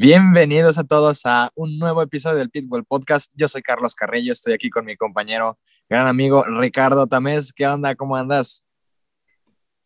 [0.00, 3.32] Bienvenidos a todos a un nuevo episodio del Pitbull Podcast.
[3.34, 5.58] Yo soy Carlos Carrillo, estoy aquí con mi compañero,
[5.88, 7.52] gran amigo Ricardo Tamés.
[7.52, 7.96] ¿Qué onda?
[7.96, 8.64] ¿Cómo andas?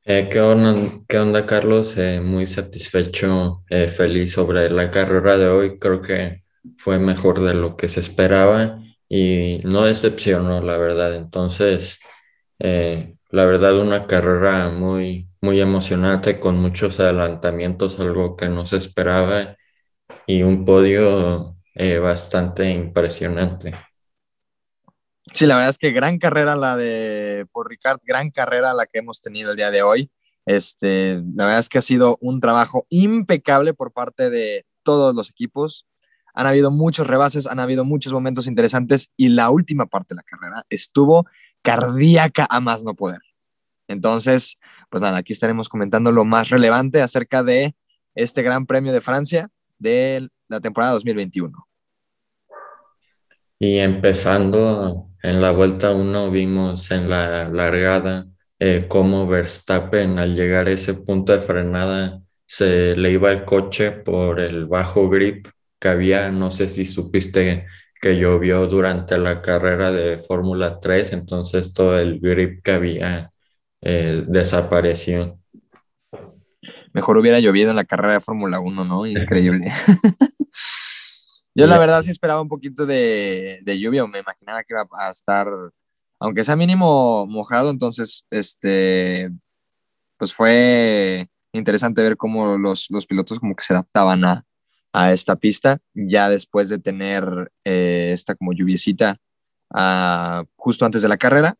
[0.04, 0.75] Eh, ¿qué, onda,
[1.09, 1.96] ¿Qué onda, Carlos?
[1.96, 5.79] Eh, muy satisfecho, eh, feliz sobre la carrera de hoy.
[5.79, 6.43] Creo que
[6.76, 11.14] fue mejor de lo que se esperaba y no decepcionó, la verdad.
[11.14, 12.00] Entonces,
[12.58, 19.57] la verdad, una carrera muy, muy emocionante con muchos adelantamientos, algo que no se esperaba
[20.26, 21.57] y un podio
[22.00, 23.75] bastante impresionante.
[25.32, 28.98] Sí, la verdad es que gran carrera la de por Ricard, gran carrera la que
[28.98, 30.11] hemos tenido el día de hoy.
[30.44, 35.30] Este, la verdad es que ha sido un trabajo impecable por parte de todos los
[35.30, 35.86] equipos.
[36.34, 40.22] Han habido muchos rebases, han habido muchos momentos interesantes y la última parte de la
[40.22, 41.27] carrera estuvo
[41.62, 43.20] cardíaca a más no poder.
[43.87, 44.59] Entonces,
[44.91, 47.75] pues nada, aquí estaremos comentando lo más relevante acerca de
[48.15, 49.50] este Gran Premio de Francia
[49.83, 51.66] de la temporada 2021.
[53.58, 58.27] Y empezando en la vuelta 1 vimos en la largada
[58.58, 63.91] eh, cómo Verstappen al llegar a ese punto de frenada se le iba el coche
[63.92, 67.66] por el bajo grip que había, no sé si supiste
[68.00, 73.33] que llovió durante la carrera de Fórmula 3, entonces todo el grip que había
[73.80, 75.42] eh, desapareció.
[76.93, 79.07] Mejor hubiera llovido en la carrera de Fórmula 1, ¿no?
[79.07, 79.73] Increíble.
[81.55, 85.11] Yo la verdad sí esperaba un poquito de, de, lluvia, me imaginaba que iba a
[85.11, 85.47] estar,
[86.19, 89.31] aunque sea mínimo mojado, entonces, este,
[90.17, 94.47] pues fue interesante ver cómo los, los pilotos como que se adaptaban a,
[94.93, 99.19] a esta pista, ya después de tener eh, esta como lluviecita
[99.75, 101.56] uh, justo antes de la carrera.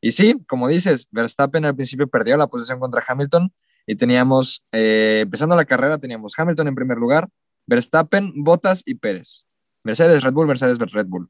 [0.00, 3.52] Y sí, como dices, Verstappen al principio perdió la posición contra Hamilton
[3.86, 7.28] y teníamos, eh, empezando la carrera, teníamos Hamilton en primer lugar,
[7.66, 9.46] Verstappen, Bottas y Pérez.
[9.84, 11.28] Mercedes, Red Bull, Mercedes, Red Bull.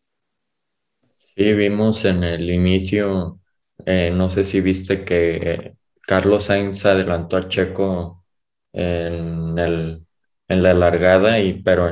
[1.37, 3.41] Sí, vimos en el inicio,
[3.87, 5.75] eh, no sé si viste que
[6.07, 8.25] Carlos Sainz adelantó a Checo
[8.73, 10.07] en, el,
[10.49, 11.87] en la largada, y, pero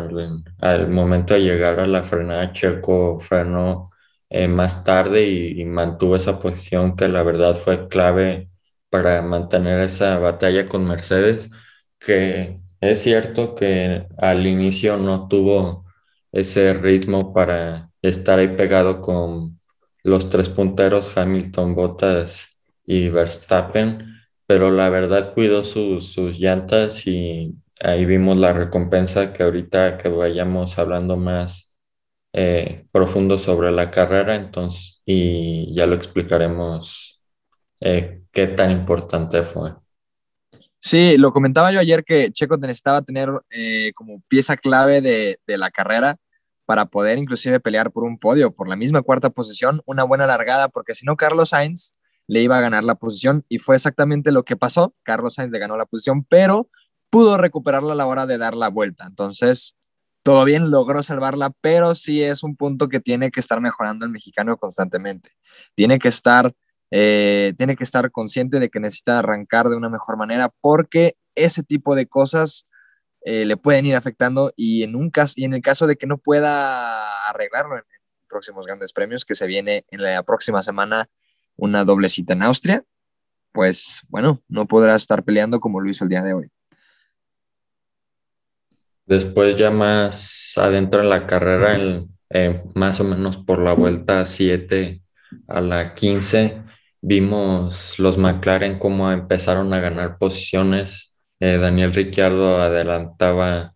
[0.60, 3.90] al momento de llegar a la frenada, Checo frenó
[4.30, 8.48] eh, más tarde y, y, mantuvo esa posición que la verdad fue clave
[8.92, 11.50] para mantener esa batalla con Mercedes,
[11.98, 15.86] que es cierto que al inicio no tuvo
[16.32, 19.60] ese ritmo para estar ahí pegado con
[20.04, 22.48] los tres punteros Hamilton, Bottas
[22.84, 29.98] y Verstappen, pero la verdad cuidó sus, llantas y ahí vimos la recompensa que ahorita
[29.98, 31.74] que vayamos hablando más
[32.34, 37.21] eh, profundo sobre la carrera, entonces, y ya lo explicaremos
[37.84, 39.74] eh, qué tan importante fue.
[40.78, 45.70] Sí, lo comentaba yo ayer que Checo necesitaba tener eh, como pieza clave de, la
[45.70, 46.16] carrera
[46.64, 50.68] para poder inclusive pelear por un podio, por la misma cuarta posición, una buena largada,
[50.68, 51.94] porque si no, Carlos Sainz
[52.26, 54.94] le iba a ganar la posición y fue exactamente lo que pasó.
[55.04, 56.68] Carlos Sainz le ganó la posición, pero
[57.10, 59.04] pudo recuperarla a la hora de dar la vuelta.
[59.06, 59.76] Entonces,
[60.24, 64.10] todo bien, logró salvarla, pero sí es un punto que tiene que estar mejorando el
[64.10, 65.30] mexicano constantemente.
[65.74, 66.52] Tiene que estar
[66.94, 71.62] eh, tiene que estar consciente de que necesita arrancar de una mejor manera porque ese
[71.62, 72.66] tipo de cosas
[73.24, 76.06] eh, le pueden ir afectando y en, un caso, y en el caso de que
[76.06, 77.84] no pueda arreglarlo en,
[78.28, 81.08] próximos grandes premios, que se viene en la próxima semana
[81.56, 82.84] una doble cita en Austria,
[83.52, 86.50] pues bueno, no podrá estar peleando como lo hizo el día de hoy.
[89.04, 95.02] Después ya más adentro en la carrera, eh, más o menos por la vuelta 7
[95.48, 96.62] a la 15,
[97.02, 101.16] Vimos los McLaren cómo empezaron a ganar posiciones.
[101.40, 103.74] Eh, Daniel Ricciardo adelantaba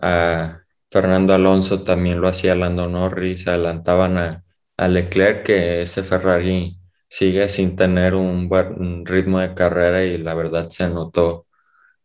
[0.00, 4.44] a Fernando Alonso, también lo hacía Lando Norris, adelantaban a,
[4.88, 6.78] Leclerc, que ese Ferrari
[7.08, 11.46] sigue sin tener un buen ritmo de carrera y la verdad se notó.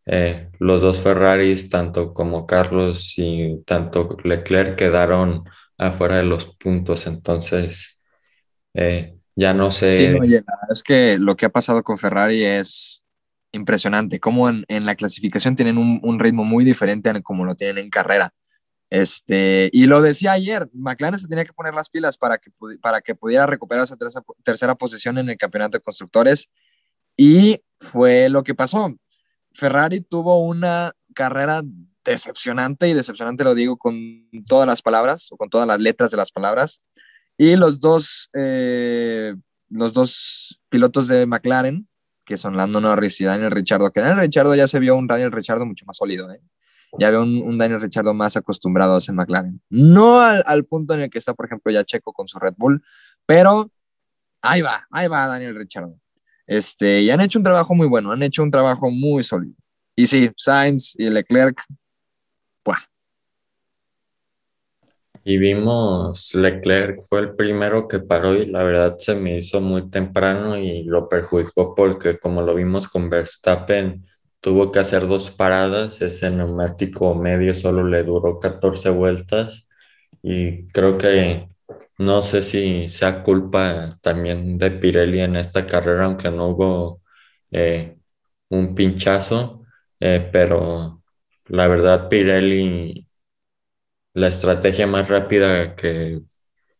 [0.06, 5.44] Eh, los dos Ferraris, tanto como Carlos y tanto Leclerc, quedaron
[5.78, 7.06] afuera de los puntos.
[7.06, 8.00] Entonces,
[8.74, 10.10] eh, ya no sé.
[10.10, 10.18] Sí,
[10.68, 13.04] es que lo que ha pasado con Ferrari es
[13.52, 14.18] impresionante.
[14.18, 18.34] Como en, la clasificación tienen un, ritmo muy diferente a como lo tienen en carrera.
[18.90, 22.50] Este, y lo decía ayer, McLaren se tenía que poner las pilas para que,
[22.80, 26.50] para que pudiera recuperar esa tercera, tercera posición en el campeonato de constructores.
[27.16, 28.92] Y fue lo que pasó.
[29.54, 31.62] Ferrari tuvo una carrera
[32.04, 33.94] decepcionante, y decepcionante lo digo con
[34.48, 36.82] todas las palabras o con todas las letras de las palabras.
[37.38, 39.34] Y los dos, eh,
[39.70, 41.88] los dos pilotos de McLaren,
[42.24, 45.32] que son Lando Norris y Daniel Ricciardo, que Daniel Ricciardo ya se vio un Daniel
[45.32, 46.30] Ricciardo mucho más sólido.
[46.30, 46.42] ¿eh?
[46.98, 49.60] ya veo un, Daniel Ricciardo más acostumbrado a ser McLaren.
[49.68, 52.82] No al, punto en el que está, por ejemplo, ya Checo con su Red Bull,
[53.26, 53.70] pero
[54.42, 55.98] ahí va, ahí va Daniel Ricciardo.
[56.46, 59.54] Este, y han hecho un trabajo muy bueno, han hecho un trabajo muy sólido.
[59.94, 61.60] Y sí, Sainz y Leclerc,
[62.64, 62.78] ¡buah!
[65.28, 69.90] Y vimos Leclerc fue el primero que paró y la verdad se me hizo muy
[69.90, 74.06] temprano y lo perjudicó porque como lo vimos con Verstappen,
[74.40, 79.66] tuvo que hacer dos paradas, ese neumático medio solo le duró 14 vueltas
[80.22, 81.48] y creo que
[81.98, 87.02] no sé si sea culpa también de Pirelli en esta carrera, aunque no hubo
[87.50, 87.98] eh,
[88.50, 89.64] un pinchazo,
[90.00, 91.02] eh, pero
[91.48, 93.07] la verdad Pirelli
[94.14, 96.20] la estrategia más rápida que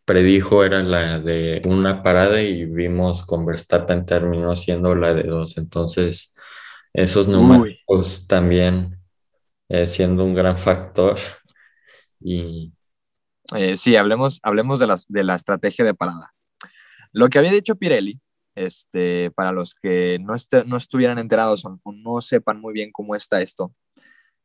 [0.04, 5.58] predijo era la de una parada y vimos con Verstappen terminó siendo la de dos.
[5.58, 6.34] Entonces,
[6.94, 8.98] esos neumáticos también
[9.68, 11.18] eh, siendo un gran factor.
[12.20, 12.72] Y...
[13.54, 16.32] Eh, sí, hablemos, hablemos de, las, de la estrategia de parada.
[17.12, 18.18] Lo que había dicho Pirelli,
[18.54, 20.34] este, para los que no,
[20.66, 23.74] no estuvieran enterados o no sepan muy bien cómo está esto,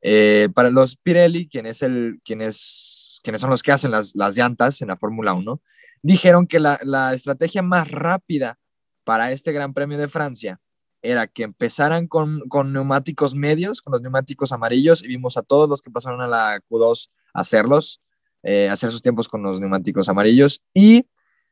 [0.05, 5.33] eh, para los Pirelli, quien quienes son los que hacen las, llantas en la Fórmula
[5.33, 5.61] 1,
[6.01, 8.59] dijeron que la, estrategia más rápida
[9.05, 10.59] para este Gran Premio de Francia
[11.01, 15.69] era que empezaran con, con, neumáticos medios, con los neumáticos amarillos, y vimos a todos
[15.69, 18.01] los que pasaron a la Q2 hacerlos,
[18.44, 21.07] eh, hacer sus tiempos con los neumáticos amarillos, y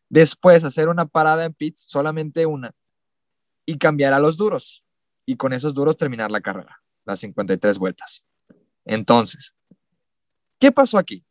[0.09, 2.71] después hacer una parada en pits, solamente una,
[3.65, 4.83] y cambiar a los duros,
[5.25, 8.25] y con esos duros terminar la carrera, las 53 vueltas.
[8.86, 9.54] Entonces,
[10.60, 11.24] ¿qué pasó aquí?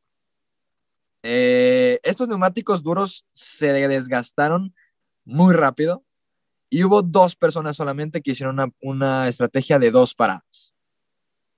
[1.22, 4.74] Eh, estos neumáticos duros se desgastaron
[5.24, 6.04] muy rápido
[6.70, 10.74] y hubo dos personas solamente que hicieron una, estrategia de dos paradas.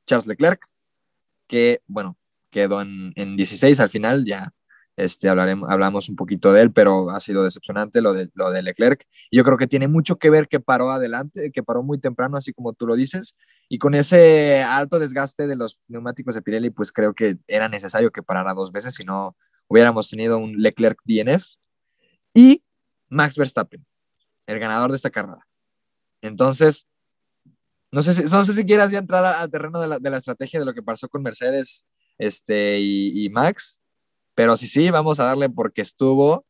[0.06, 0.68] Charles Leclerc,
[1.46, 2.18] que, bueno,
[2.50, 4.52] quedó en, en 16 al final, ya
[4.96, 8.62] este, hablaremos, hablamos un poquito de él, pero ha sido decepcionante lo de, lo de
[8.62, 9.06] Leclerc.
[9.30, 12.52] Yo creo que tiene mucho que ver que paró adelante, que paró muy temprano, así
[12.52, 13.36] como tú lo dices,
[13.72, 18.10] y con ese alto desgaste de los neumáticos de Pirelli, pues creo que era necesario
[18.10, 19.34] que parara dos veces, si no
[19.66, 21.54] hubiéramos tenido un Leclerc DNF.
[22.34, 22.62] Y
[23.08, 23.82] Max Verstappen,
[24.46, 25.48] el ganador de esta carrera.
[26.20, 26.86] Entonces,
[27.90, 30.19] no sé si, no sé si quieras ya entrar al terreno de la, de la,
[30.19, 31.86] estrategia de lo que pasó con Mercedes
[32.19, 33.82] este, y, y Max
[34.34, 36.44] pero sí, sí, vamos a darle porque estuvo.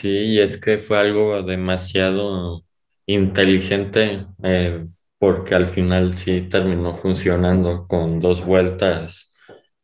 [0.00, 2.64] Sí, es que fue algo demasiado
[3.06, 4.86] inteligente eh,
[5.18, 9.34] porque al final sí terminó funcionando con dos vueltas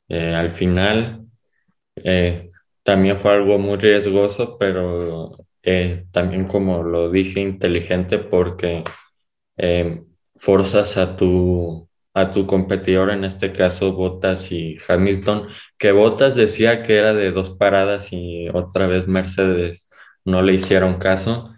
[0.08, 1.26] eh, al final.
[1.96, 2.50] Eh,
[2.82, 5.37] también fue algo muy riesgoso, pero
[6.11, 8.82] también como lo dije, inteligente porque
[10.37, 16.82] forzas a tu a tu competidor, en este caso Bottas y Hamilton, que Bottas decía
[16.82, 19.88] que era de dos paradas y otra vez Mercedes
[20.25, 21.55] no le hicieron caso.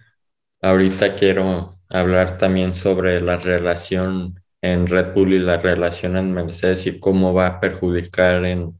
[0.63, 6.87] Ahorita quiero hablar también sobre la relación en Red Bull y la relación en Mercedes
[6.87, 8.79] y cómo va a perjudicar en,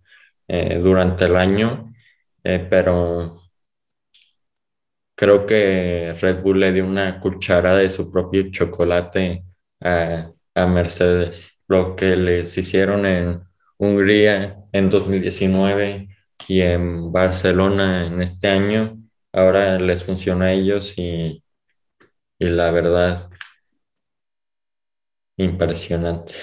[0.49, 1.93] eh, durante el año,
[2.45, 3.43] eh, pero
[5.15, 9.45] creo que Red Bull le dio una cucharada de su propio chocolate
[9.81, 11.53] a, a Mercedes.
[11.69, 13.43] Lo que les hicieron en
[13.79, 16.09] Hungría en 2019
[16.49, 18.99] y en Barcelona en este año,
[19.33, 21.43] ahora les funciona a ellos y,
[22.47, 23.31] y la verdad,
[25.37, 26.35] impresionante.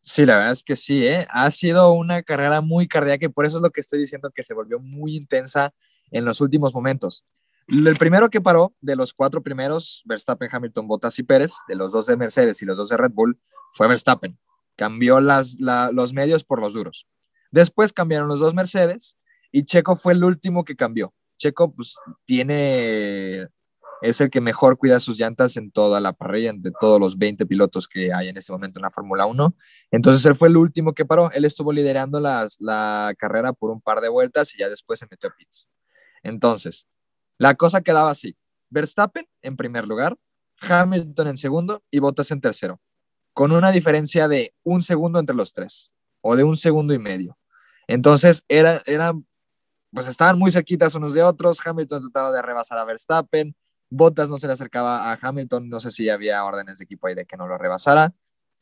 [0.00, 1.26] Sí, la verdad es que sí, ¿eh?
[1.30, 4.42] ha sido una carrera muy cardíaca y por eso es lo que estoy diciendo que
[4.42, 5.72] se volvió muy intensa
[6.10, 7.24] en los últimos momentos.
[7.68, 11.92] El primero que paró de los cuatro primeros, Verstappen, Hamilton, Bottas y Pérez, de los
[11.92, 13.38] dos de Mercedes y los dos de Red Bull,
[13.72, 14.36] fue Verstappen
[14.76, 17.06] cambió las, los medios por los duros.
[17.50, 19.16] Después cambiaron los dos Mercedes
[19.50, 21.14] y Checo fue el último que cambió.
[21.38, 23.48] Checo pues tiene,
[24.02, 27.46] es el que mejor cuida sus llantas en toda la parrilla, de todos los 20
[27.46, 29.56] pilotos que hay en este momento en la Fórmula 1.
[29.90, 31.30] Entonces él fue el último que paró.
[31.32, 35.06] Él estuvo liderando las, la carrera por un par de vueltas y ya después se
[35.10, 35.70] metió a pits.
[36.22, 36.86] Entonces,
[37.38, 38.36] la cosa quedaba así.
[38.70, 40.16] Verstappen en primer lugar,
[40.60, 42.80] Hamilton en segundo y Bottas en tercero
[43.32, 45.90] con una diferencia de un segundo entre los tres,
[46.20, 47.38] o de un segundo y medio.
[47.86, 49.12] Entonces, era, era,
[49.90, 53.54] pues estaban muy cerquitas unos de otros, Hamilton trataba de rebasar a Verstappen,
[53.92, 57.14] Bottas no se le acercaba a Hamilton, no sé si había órdenes de equipo ahí
[57.14, 58.12] de que no lo rebasara,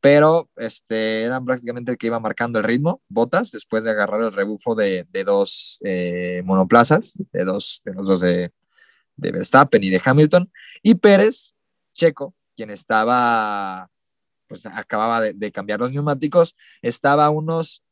[0.00, 4.32] pero este, eran prácticamente el que iba marcando el ritmo, Bottas, después de agarrar el
[4.32, 8.52] rebufo de, de dos eh, monoplazas, de, dos, de los dos de,
[9.16, 10.50] de Verstappen y de Hamilton,
[10.82, 11.54] y Pérez,
[11.92, 13.90] Checo, quien estaba
[14.50, 17.84] pues acababa de, cambiar los neumáticos, estaba a unos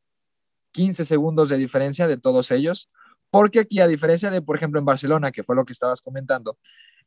[0.72, 2.90] 15 segundos de diferencia de todos ellos,
[3.30, 6.58] porque aquí, a diferencia de, por ejemplo, en Barcelona, que fue lo que estabas comentando,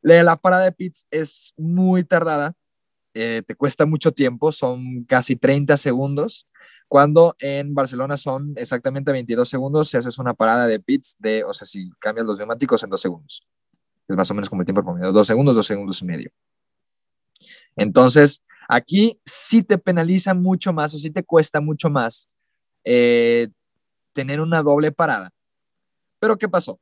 [0.02, 2.54] la parada de pits es muy tardada,
[3.14, 6.48] eh, te cuesta mucho tiempo, son casi 30 segundos,
[6.88, 11.54] cuando en Barcelona son exactamente 22 segundos si haces una parada de pits de, o
[11.54, 13.48] sea, si cambias los neumáticos en dos segundos.
[14.08, 16.32] Es más o menos como el tiempo promedio, dos segundos, dos segundos y medio.
[17.78, 22.30] Entonces, aquí sí te penaliza mucho más o sí te cuesta mucho más
[22.84, 23.48] eh,
[24.14, 25.32] tener una doble parada.
[26.20, 26.80] Pero ¿qué pasó?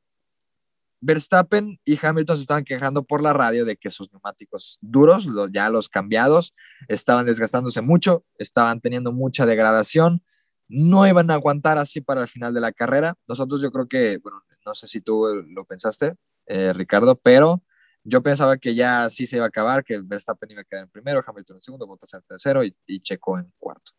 [1.02, 5.70] Verstappen y Hamilton se estaban quejando por la radio de que sus neumáticos duros, ya
[5.70, 6.54] los cambiados,
[6.88, 10.24] estaban desgastándose mucho, estaban teniendo mucha degradación,
[10.68, 13.16] no iban a aguantar así para el final de la carrera.
[13.28, 16.16] Nosotros yo creo que, bueno, no sé si tú lo pensaste,
[16.46, 17.64] eh, Ricardo, pero
[18.04, 20.90] yo pensaba que ya sí se iba a acabar, que Verstappen iba a quedar en
[20.90, 23.92] primero, Hamilton en segundo, Bottas en tercero y, Checo en cuarto.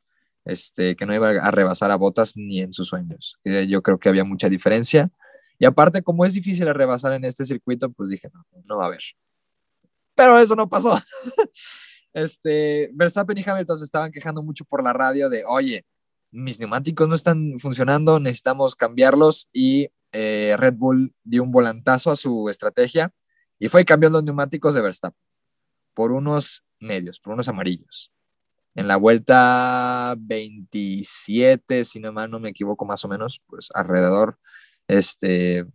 [0.45, 3.38] Este, que no iba a rebasar a Bottas ni en sus sueños.
[3.45, 5.11] Yo creo que había mucha diferencia
[5.61, 8.87] y aparte, como es difícil rebasar en este circuito, pues dije, no, no va a
[8.88, 9.02] haber.
[10.14, 10.99] Pero eso no pasó.
[12.14, 15.85] este, Verstappen y Hamilton se estaban quejando mucho por la radio de, oye,
[16.31, 22.17] mis neumáticos no están funcionando, necesitamos cambiarlos y eh, Red Bull dio un volantazo a
[22.17, 23.12] su estrategia
[23.59, 25.21] y fue cambiando los neumáticos de Verstappen
[25.93, 28.11] por unos medios, por unos amarillos.
[28.75, 34.38] En la vuelta 27, si no mal no me equivoco más o menos, pues alrededor
[34.90, 35.66] este,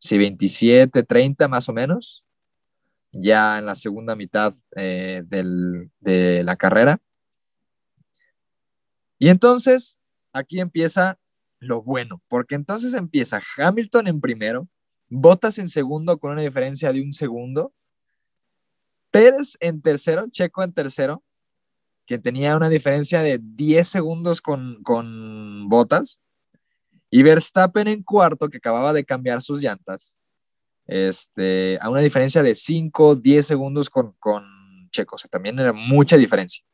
[0.00, 2.24] si 27, 30 más o menos,
[3.12, 7.00] ya en la segunda mitad eh, de la carrera.
[9.18, 9.98] Y entonces,
[10.32, 11.18] aquí empieza
[11.60, 14.68] lo bueno, porque entonces empieza Hamilton en primero,
[15.10, 17.72] Bottas en segundo con una diferencia de un segundo,
[19.10, 21.24] Pérez en tercero, Checo en tercero,
[22.04, 26.20] que tenía una diferencia de 10 segundos con, con Bottas,
[27.10, 30.20] y Verstappen en cuarto, que acababa de cambiar sus llantas,
[30.86, 34.44] este, a una diferencia de 5, 10 segundos con, con
[34.90, 35.16] Checo.
[35.16, 36.64] O sea, también era mucha diferencia.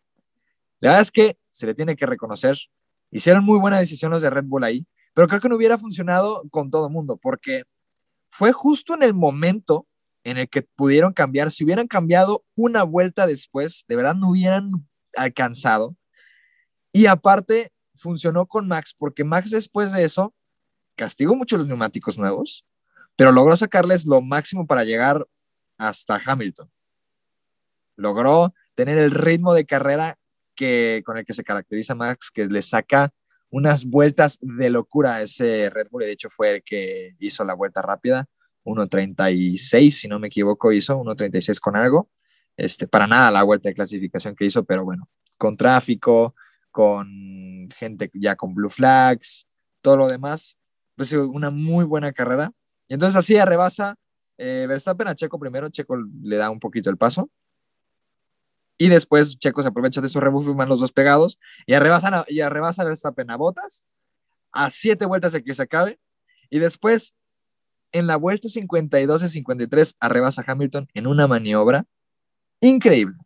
[0.80, 2.56] La verdad es que se le tiene que reconocer.
[3.10, 6.42] Hicieron muy buena decisión los de Red Bull ahí, pero creo que no hubiera funcionado
[6.50, 7.64] con todo el mundo, porque
[8.28, 9.86] fue justo en el momento
[10.24, 11.52] en el que pudieron cambiar.
[11.52, 14.68] Si hubieran cambiado una vuelta después, de verdad no hubieran
[15.16, 15.96] alcanzado.
[16.92, 17.72] Y aparte,
[18.04, 20.34] funcionó con Max, porque Max después de eso
[20.94, 22.66] castigó mucho los neumáticos nuevos,
[23.16, 25.26] pero logró sacarles lo máximo para llegar
[25.78, 26.70] hasta Hamilton.
[27.96, 30.18] Logró tener el ritmo de carrera
[30.54, 33.10] que, con el que se caracteriza Max, que le saca
[33.48, 37.54] unas vueltas de locura a ese Red Bull, de hecho fue el que hizo la
[37.54, 38.28] vuelta rápida,
[38.64, 42.10] 1.36, si no me equivoco, hizo 1.36 con algo.
[42.56, 45.08] Este, para nada la vuelta de clasificación que hizo, pero bueno,
[45.38, 46.34] con tráfico,
[46.74, 49.46] con gente ya con blue flags,
[49.80, 50.58] todo lo demás.
[50.96, 52.52] Pues una muy buena carrera.
[52.88, 53.94] Y entonces así arrebasa
[54.38, 57.30] eh, Verstappen a Checo primero, Checo le da un poquito el paso.
[58.76, 61.38] Y después Checo se aprovecha de su rebufo y van los dos pegados.
[61.64, 63.86] Y arrebasa, y arrebasa Verstappen a botas
[64.50, 66.00] a siete vueltas de que se acabe.
[66.50, 67.14] Y después,
[67.92, 71.86] en la vuelta 52 y 53, arrebasa Hamilton en una maniobra
[72.60, 73.16] increíble.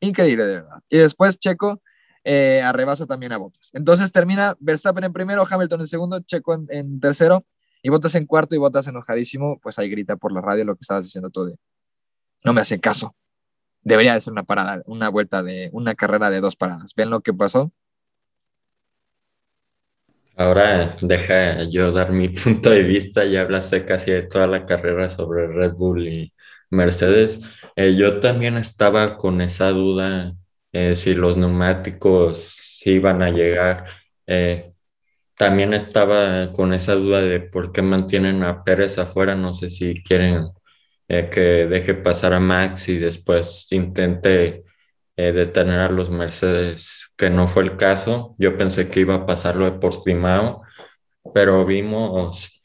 [0.00, 0.82] Increíble, de verdad.
[0.88, 1.80] Y después Checo
[2.24, 3.70] eh, arrebasa también a Bottas.
[3.72, 7.44] Entonces termina Verstappen en primero, Hamilton en segundo, Checo en, tercero
[7.82, 10.82] y Bottas en cuarto y Bottas enojadísimo, pues ahí grita por la radio lo que
[10.82, 11.56] estabas diciendo tú de,
[12.44, 13.14] no me hacen caso.
[13.82, 16.92] Debería de ser una parada, una vuelta de, una carrera de dos paradas.
[16.94, 17.72] ¿Ven lo que pasó?
[20.36, 25.10] Ahora deja yo dar mi punto de vista, ya hablaste casi de toda la carrera
[25.10, 26.34] sobre Red Bull y
[26.70, 27.40] Mercedes.
[27.76, 30.34] Eh, yo también estaba con esa duda
[30.72, 33.86] eh, si los neumáticos iban a llegar.
[34.26, 34.72] Eh,
[35.36, 39.34] también estaba con esa duda de por qué mantienen a Pérez afuera.
[39.34, 40.48] No sé si quieren
[41.08, 44.64] eh, que deje pasar a Max y después intente
[45.16, 48.34] detener a los Mercedes, que no fue el caso.
[48.38, 50.62] Yo pensé que iba a pasarlo de Portimao,
[51.34, 52.62] pero vimos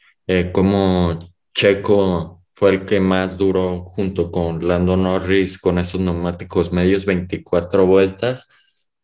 [0.54, 1.20] cómo
[1.54, 7.86] Checo fue el que más duró junto con Lando Norris con esos neumáticos medios 24
[7.86, 8.48] vueltas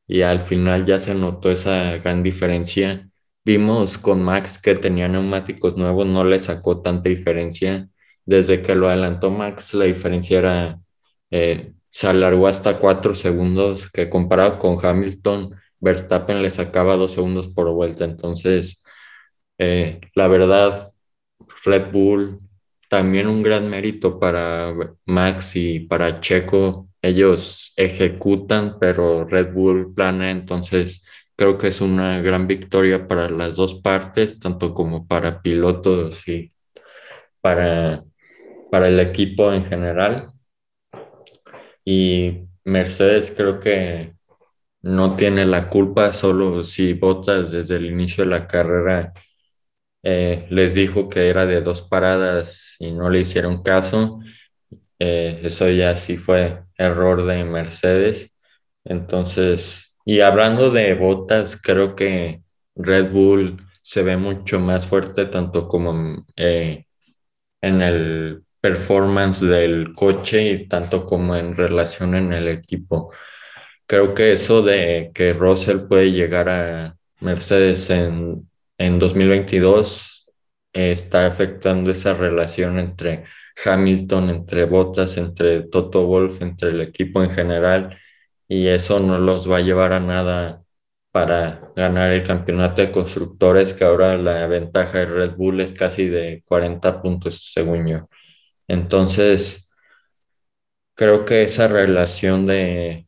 [0.08, 3.10] y al final ya se notó esa gran diferencia.
[3.46, 7.89] Vimos con Max que tenía neumáticos nuevos, no le sacó tanta diferencia.
[8.25, 10.81] Desde que lo adelantó Max, la diferencia era,
[11.31, 17.48] eh, se alargó hasta cuatro segundos, que comparado con Hamilton, Verstappen le sacaba dos segundos
[17.50, 18.05] por vuelta.
[18.05, 18.84] Entonces,
[19.58, 20.91] eh, la verdad,
[21.65, 22.39] Red Bull
[22.91, 24.74] también un gran mérito para
[25.05, 31.05] Max y para Checo ellos ejecutan, pero Red Bull planea, entonces
[31.38, 36.51] creo que es una gran victoria para las dos partes, tanto como para pilotos y
[37.39, 38.03] para,
[38.69, 40.33] para el equipo en general.
[41.86, 44.15] Y Mercedes creo que
[44.81, 49.13] no tiene la culpa, solo si Bottas desde el inicio de la carrera
[50.03, 54.20] eh, les dijo que era de dos paradas y no le hicieron caso.
[55.00, 58.31] Eh, eso ya sí fue error de Mercedes.
[58.86, 62.41] Entonces, y hablando de botas, creo que
[62.75, 66.86] Red Bull se ve mucho más fuerte tanto como eh,
[67.62, 73.13] en el performance del coche y tanto como en relación en el equipo.
[73.88, 78.50] Creo que eso de que Russell puede llegar a Mercedes en,
[78.82, 80.28] en 2022
[80.74, 83.26] está afectando esa relación entre
[83.66, 87.98] Hamilton, entre Bottas, entre Toto Wolf, entre el equipo en general,
[88.48, 90.64] y eso no los va a llevar a nada
[91.12, 96.08] para ganar el campeonato de constructores, que ahora la ventaja de Red Bull es casi
[96.08, 98.10] de 40 puntos, según yo.
[98.68, 99.70] Entonces,
[100.96, 103.08] creo que esa relación de,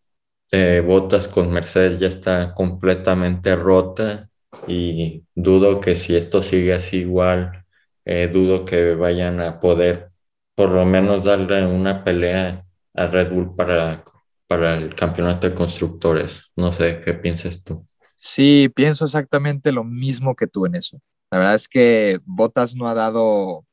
[0.51, 4.30] de Bottas con Mercedes ya está completamente rota
[4.67, 7.65] y dudo que si esto sigue así igual,
[8.05, 10.12] eh, dudo que vayan a poder
[10.55, 14.03] por lo menos darle una pelea a Red Bull para,
[14.48, 16.43] para el campeonato de constructores.
[16.55, 17.86] No sé, ¿qué piensas tú?
[18.19, 21.01] Sí, pienso exactamente lo mismo que tú en eso.
[21.31, 23.65] La verdad es que Bottas no ha dado...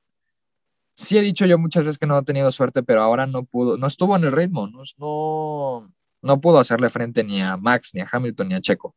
[0.95, 3.77] Sí he dicho yo muchas veces que no ha tenido suerte, pero ahora no pudo,
[3.77, 8.01] no estuvo en el ritmo, no, no, no pudo hacerle frente ni a Max, ni
[8.01, 8.95] a Hamilton, ni a Checo.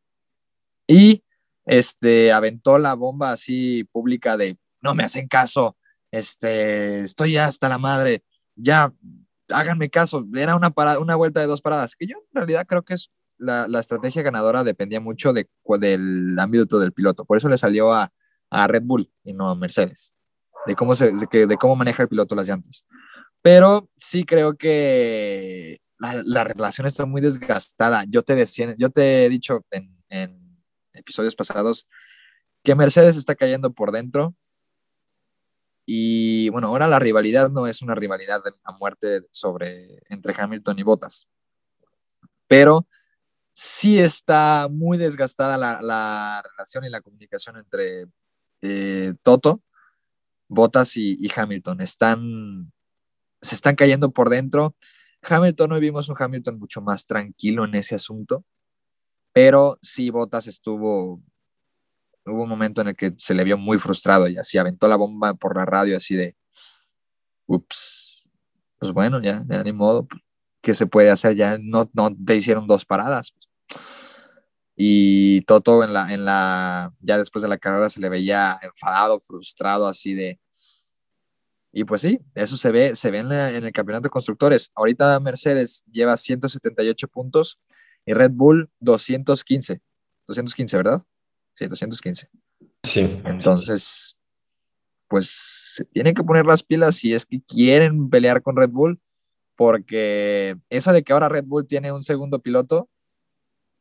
[0.86, 1.22] Y
[1.66, 5.76] este, aventó la bomba así pública de no me hacen caso,
[6.10, 8.22] este, estoy hasta la madre,
[8.54, 8.92] ya
[9.48, 12.82] háganme caso, era una, parada, una vuelta de dos paradas, que yo en realidad creo
[12.82, 15.48] que es la, la estrategia ganadora dependía mucho de,
[15.78, 18.12] del ámbito del piloto, por eso le salió a,
[18.50, 20.14] a Red Bull y no a Mercedes,
[20.66, 22.84] de cómo, se, de, de cómo maneja el piloto las llantas.
[23.42, 28.04] Pero sí creo que la, la, relación está muy desgastada.
[28.08, 30.43] Yo te, decía, yo te he dicho en
[30.94, 31.88] episodios pasados
[32.62, 34.34] que Mercedes está cayendo por dentro,
[35.86, 40.82] y bueno, ahora la rivalidad no es una rivalidad a muerte sobre, entre Hamilton y
[40.82, 41.28] Bottas,
[42.46, 42.86] pero
[43.52, 48.06] sí está muy desgastada la, la relación y la comunicación entre
[48.62, 49.62] eh, Toto,
[50.48, 51.80] Bottas y, y, Hamilton.
[51.80, 52.72] Están,
[53.42, 54.74] se están cayendo por dentro.
[55.22, 58.44] Hamilton, hoy vimos un Hamilton mucho más tranquilo en ese asunto,
[59.34, 61.20] pero sí Bottas estuvo
[62.26, 64.96] hubo un momento en el que se le vio muy frustrado y así aventó la
[64.96, 66.36] bomba por la radio así de,
[67.46, 68.24] ups,
[68.78, 70.06] pues bueno, ya, ya ni modo,
[70.60, 71.36] ¿qué se puede hacer?
[71.36, 73.34] Ya no, no te hicieron dos paradas.
[74.76, 79.20] Y Toto en la, en la, ya después de la carrera se le veía enfadado,
[79.20, 80.40] frustrado, así de...
[81.72, 84.70] Y pues sí, eso se ve, se ve en, en el campeonato de constructores.
[84.74, 87.58] Ahorita Mercedes lleva 178 puntos
[88.06, 89.80] y Red Bull 215.
[90.26, 91.02] 215, ¿verdad?
[91.54, 92.28] Sí, 215.
[92.82, 93.20] Sí.
[93.24, 94.16] Entonces,
[95.08, 99.00] pues se tienen que poner las pilas si es que quieren pelear con Red Bull,
[99.56, 102.88] porque eso de que ahora Red Bull tiene un segundo piloto,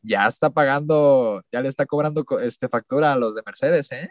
[0.02, 4.10] ya está pagando, ya le está cobrando este, factura a los de Mercedes, ¿eh?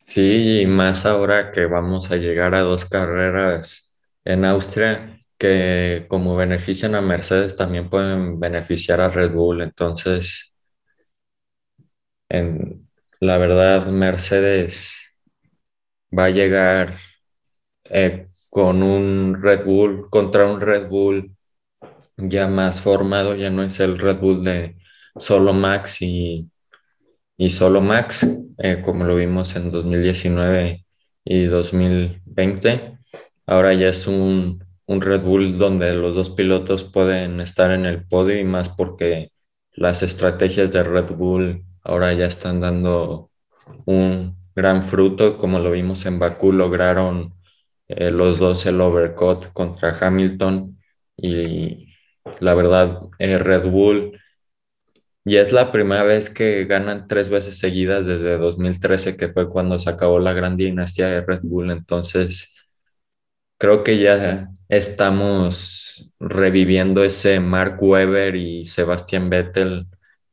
[0.00, 6.36] Sí, y más ahora que vamos a llegar a dos carreras en Austria, que como
[6.36, 9.60] benefician a Mercedes, también pueden beneficiar a Red Bull.
[9.62, 10.54] Entonces,
[12.28, 12.88] en,
[13.20, 14.94] la verdad, Mercedes
[16.16, 16.96] va a llegar
[17.84, 21.36] eh, con un Red Bull, contra un Red Bull
[22.16, 24.76] ya más formado, ya no es el Red Bull de
[25.16, 26.50] solo Max y,
[27.36, 28.26] y solo Max,
[28.58, 30.86] eh, como lo vimos en 2019
[31.24, 32.98] y 2020.
[33.46, 38.06] Ahora ya es un, un Red Bull donde los dos pilotos pueden estar en el
[38.06, 39.30] podio y más porque
[39.72, 43.30] las estrategias de Red Bull ahora ya están dando
[43.86, 47.34] un gran fruto, como lo vimos en Bakú, lograron
[47.88, 50.78] eh, los dos el overcut contra Hamilton
[51.16, 51.94] y
[52.40, 54.18] la verdad eh, Red Bull
[55.24, 59.78] ya es la primera vez que ganan tres veces seguidas desde 2013, que fue cuando
[59.78, 62.63] se acabó la gran dinastía de Red Bull, entonces
[63.64, 69.86] creo que ya estamos reviviendo ese Mark Webber y Sebastian Vettel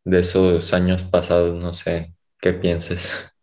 [0.04, 3.34] de esos años pasados, no sé qué pienses.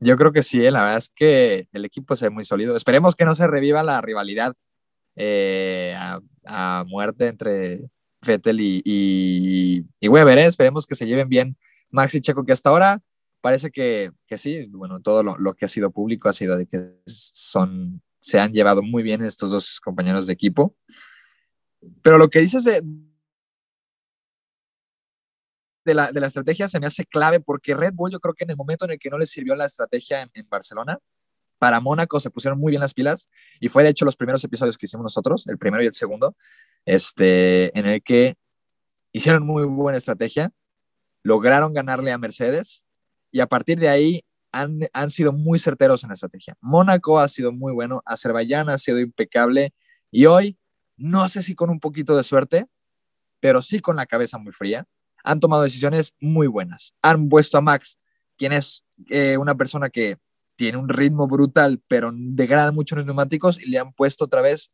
[0.00, 0.72] Yo creo que sí, ¿eh?
[0.72, 2.74] la verdad es que el equipo se ve muy sólido.
[2.74, 4.54] Esperemos que no se reviva la rivalidad
[5.14, 5.94] eh,
[6.44, 7.82] a, muerte entre
[8.26, 10.38] Vettel y, y, y Weber.
[10.38, 10.46] ¿eh?
[10.46, 11.56] Esperemos que se lleven bien
[11.90, 13.00] Max y Checo, que hasta ahora
[13.40, 16.78] parece que, que sí, bueno, todo lo, que ha sido público ha sido de que
[17.06, 20.76] son, se han llevado muy bien estos dos compañeros de equipo.
[22.02, 22.82] Pero lo que dices de,
[25.94, 28.50] la, de la, estrategia se me hace clave porque Red Bull yo creo que en
[28.50, 30.98] el momento en el que no les sirvió la estrategia en, en, Barcelona,
[31.58, 33.28] para Mónaco se pusieron muy bien las pilas
[33.58, 36.36] y fue de hecho los primeros episodios que hicimos nosotros, el primero y el segundo,
[36.84, 38.34] este, en el que
[39.12, 40.52] hicieron muy buena estrategia,
[41.22, 42.84] lograron ganarle a Mercedes
[43.32, 46.56] y a partir de ahí han, han sido muy certeros en la estrategia.
[46.60, 49.72] Mónaco ha sido muy bueno, Azerbaiyán ha sido impecable
[50.10, 50.58] y hoy,
[50.96, 52.66] no sé si con un poquito de suerte,
[53.40, 54.86] pero sí con la cabeza muy fría,
[55.24, 56.94] han tomado decisiones muy buenas.
[57.02, 57.98] Han puesto a Max,
[58.36, 60.18] quien es eh, una persona que
[60.56, 64.70] tiene un ritmo brutal, pero degrada mucho los neumáticos, y le han puesto otra vez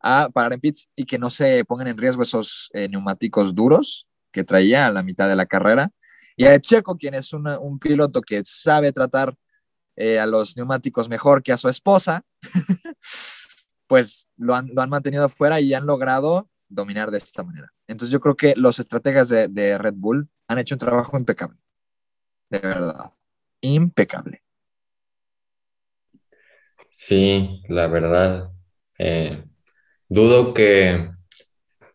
[0.00, 4.08] a parar en pits y que no se pongan en riesgo esos eh, neumáticos duros
[4.32, 5.90] que traía a la mitad de la carrera.
[6.36, 9.34] Y a Checo, quien es un piloto que sabe tratar
[9.94, 12.24] eh, a los neumáticos mejor que a su esposa,
[13.86, 17.72] pues lo han, mantenido fuera y han logrado dominar de esta manera.
[17.86, 21.58] Entonces yo creo que los estrategas de, Red Bull han hecho un trabajo impecable.
[22.48, 23.12] De verdad.
[23.60, 24.42] Impecable.
[26.92, 28.50] Sí, la verdad.
[28.98, 29.44] Eh,
[30.08, 31.10] dudo que,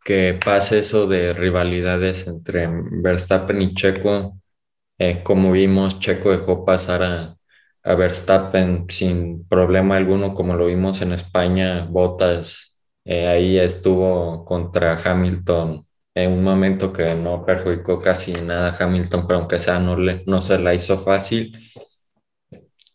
[0.08, 4.40] que pase eso de rivalidades entre Verstappen y Checo.
[5.00, 7.38] Eh, como vimos, Checo dejó pasar a,
[7.84, 15.02] a Verstappen sin problema alguno, como lo vimos en España, Botas eh, ahí estuvo contra
[15.04, 19.98] Hamilton en un momento que no perjudicó casi nada a Hamilton, pero aunque sea no,
[19.98, 21.54] le, no se la hizo fácil.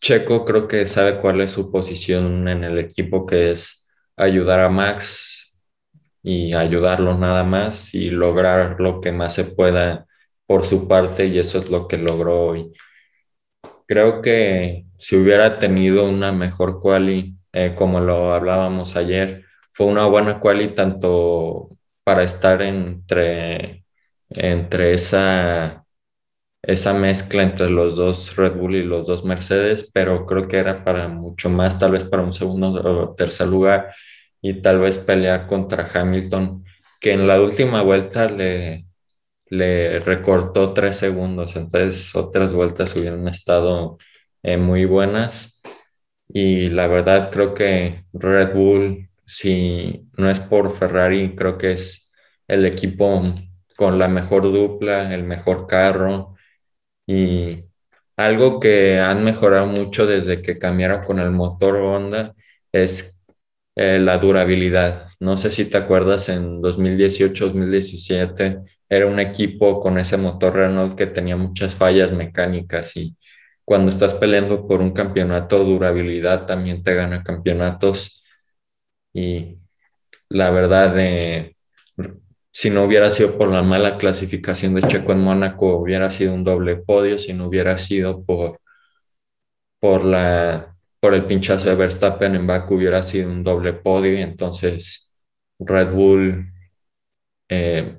[0.01, 4.69] Checo creo que sabe cuál es su posición en el equipo, que es ayudar a
[4.69, 5.32] Max
[6.23, 10.07] y ayudarlo nada más y lograr lo que más se pueda
[10.47, 12.71] por su parte y eso es lo que logró hoy.
[13.85, 20.05] Creo que si hubiera tenido una mejor quali, eh, como lo hablábamos ayer, fue una
[20.05, 21.69] buena quali tanto
[22.03, 23.85] para estar entre,
[24.29, 25.85] entre esa,
[26.61, 30.83] esa mezcla entre los dos Red Bull y los dos Mercedes, pero creo que era
[30.83, 33.93] para mucho más, tal vez para un segundo o tercer lugar
[34.43, 36.65] y tal vez pelear contra Hamilton,
[37.01, 38.85] que en la última vuelta le,
[39.47, 43.97] le recortó tres segundos, entonces otras vueltas hubieran estado
[44.43, 45.59] eh, muy buenas.
[46.27, 52.11] Y la verdad creo que Red Bull si no es por Ferrari, creo que es
[52.47, 53.23] el equipo
[53.75, 56.35] con la mejor dupla, el mejor carro
[57.07, 57.65] y
[58.17, 62.35] algo que han mejorado mucho desde que cambiaron con el motor Honda
[62.71, 63.12] es
[63.75, 65.07] eh, la durabilidad.
[65.19, 71.07] No sé si te acuerdas, en 2018-2017 era un equipo con ese motor Renault que
[71.07, 73.15] tenía muchas fallas mecánicas y
[73.65, 78.23] cuando estás peleando por un campeonato, durabilidad también te gana campeonatos
[79.13, 79.57] y
[80.29, 81.55] la verdad, eh,
[82.51, 86.43] si no hubiera sido por la mala clasificación de Checo en Mónaco, hubiera sido un
[86.43, 88.59] doble podio, si no hubiera sido por,
[89.79, 90.72] por, la,
[91.03, 94.13] por el pinchazo de Verstappen en Baku, hubiera sido un doble podio.
[94.13, 95.13] Y entonces
[95.59, 96.45] Red Bull,
[97.49, 97.97] eh,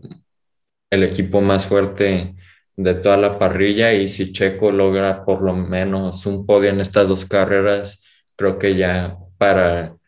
[0.89, 2.35] el equipo más fuerte
[2.75, 7.09] de toda la parrilla y si Checo logra por lo menos un podio en estas
[7.09, 8.03] dos carreras,
[8.37, 9.99] creo que ya para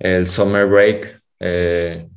[0.00, 2.08] el summer break, eh,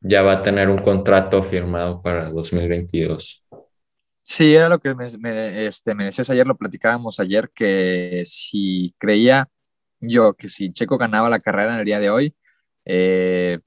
[0.00, 3.44] ya va a tener un contrato firmado para 2022.
[4.30, 5.06] Sí, era lo que me,
[5.66, 9.50] este, me decías ayer, lo platicábamos ayer, que si creía
[10.00, 12.36] yo que si Checo ganaba la carrera en el día de hoy,
[12.84, 13.58] eh,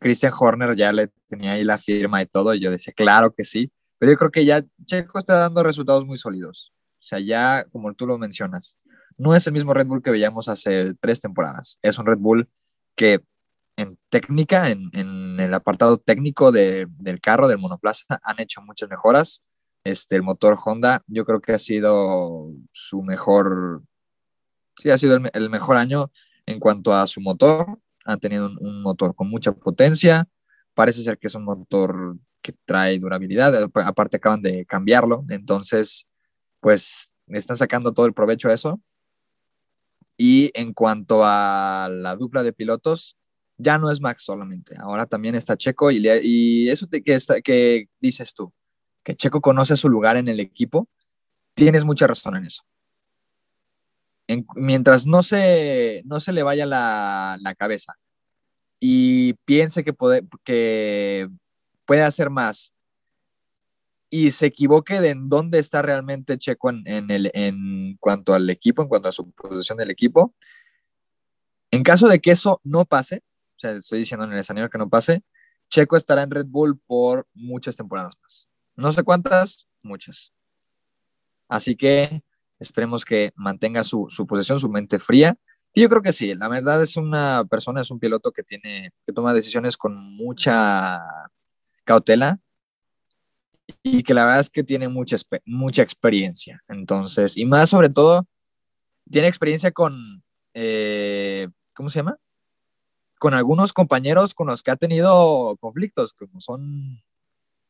[0.00, 3.44] Christian Horner ya le tenía ahí la firma y todo, y yo decía, claro que
[3.44, 6.72] sí, pero yo creo que ya Checo está dando resultados muy sólidos.
[7.00, 8.78] O sea, ya como tú lo mencionas,
[9.18, 11.80] no es el mismo Red Bull que veíamos hace tres temporadas.
[11.82, 12.48] Es un Red Bull
[12.94, 13.20] que
[13.76, 19.42] en técnica, en, el apartado técnico del carro, del monoplaza, han hecho muchas mejoras.
[19.84, 23.82] Este, el motor Honda, yo creo que ha sido su mejor,
[24.76, 26.12] sí, ha sido el, mejor año
[26.46, 27.78] en cuanto a su motor.
[28.04, 30.28] Han tenido un, motor con mucha potencia.
[30.74, 33.54] Parece ser que es un motor que trae durabilidad.
[33.74, 35.24] Aparte acaban de cambiarlo.
[35.28, 36.06] Entonces,
[36.60, 38.80] pues están sacando todo el provecho a eso.
[40.16, 43.16] Y en cuanto a la dupla de pilotos,
[43.58, 47.88] ya no es Max solamente, ahora también está Checo y, y eso que, está, que
[48.00, 48.52] dices tú,
[49.02, 50.88] que Checo conoce su lugar en el equipo,
[51.54, 52.62] tienes mucha razón en eso.
[54.54, 57.98] mientras no se, no se le vaya la, la cabeza
[58.80, 61.28] y piense que puede, que
[62.02, 62.72] hacer más
[64.08, 68.48] y se equivoque de en dónde está realmente Checo en, en, el, en cuanto al
[68.50, 70.34] equipo, en cuanto a su posición del equipo,
[71.70, 73.22] en caso de que eso no pase,
[73.56, 75.22] o sea, estoy diciendo en el escenario que no pase,
[75.70, 78.48] Checo estará en Red Bull por muchas temporadas más.
[78.76, 80.32] No sé cuántas, muchas.
[81.48, 82.22] Así que
[82.58, 85.36] esperemos que mantenga su, su posición, su mente fría.
[85.74, 88.92] Y yo creo que sí, la verdad es una persona, es un piloto que tiene,
[89.06, 91.00] que toma decisiones con mucha
[91.84, 92.38] cautela
[93.82, 96.62] y que la verdad es que tiene mucha, mucha experiencia.
[96.68, 98.26] Entonces, y más sobre todo,
[99.10, 100.22] tiene experiencia con,
[100.54, 102.18] eh, ¿cómo se llama?
[103.18, 107.02] Con algunos compañeros con los que ha tenido conflictos, como son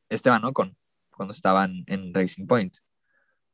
[0.08, 0.76] Esteban Ocon,
[1.22, 2.78] cuando estaban en Racing Point,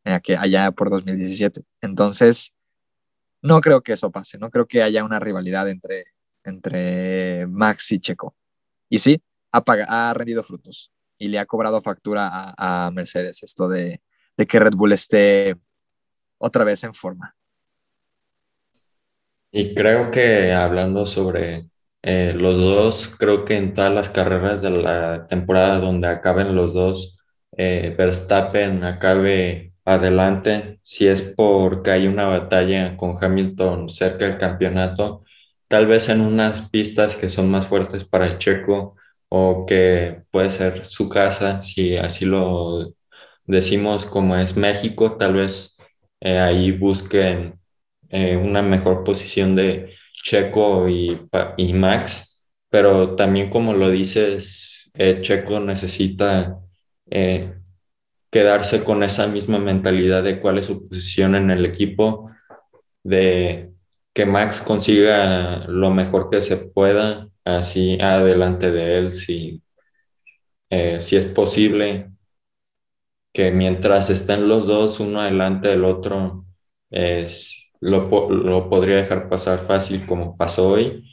[0.03, 1.61] allá por 2017.
[1.83, 2.55] Entonces,
[3.43, 6.07] no creo que eso pase, no creo que haya una rivalidad entre,
[6.45, 8.35] entre Max y Checo.
[8.89, 14.01] Y sí, ha, ha rendido frutos y le ha cobrado factura a, Mercedes esto de,
[14.39, 15.55] de, que Red Bull esté
[16.39, 17.37] otra vez en forma.
[19.51, 21.69] Y creo que hablando sobre
[22.03, 26.73] eh, los dos, creo que en todas las carreras de la temporada donde acaben los
[26.73, 27.18] dos,
[27.59, 35.25] eh, Verstappen acabe adelante, si es porque hay una batalla con Hamilton cerca del campeonato,
[35.69, 38.97] tal vez en unas pistas que son más fuertes para Checo,
[39.29, 42.95] o que puede ser su casa, si así lo
[43.47, 45.77] decimos como es México, tal vez
[46.21, 47.59] eh, ahí busquen
[48.11, 51.21] eh, una mejor posición de Checo y,
[51.75, 56.59] Max, pero también como lo dices, eh, Checo necesita
[58.31, 62.31] quedarse con esa misma mentalidad de cuál es su posición en el equipo,
[63.03, 63.73] de
[64.13, 69.63] que Max consiga lo mejor que se pueda así adelante de él, si,
[70.71, 72.11] eh, si es posible
[73.33, 76.45] que mientras estén los dos uno adelante del otro,
[76.91, 81.05] es, lo, lo podría dejar pasar fácil como pasó hoy.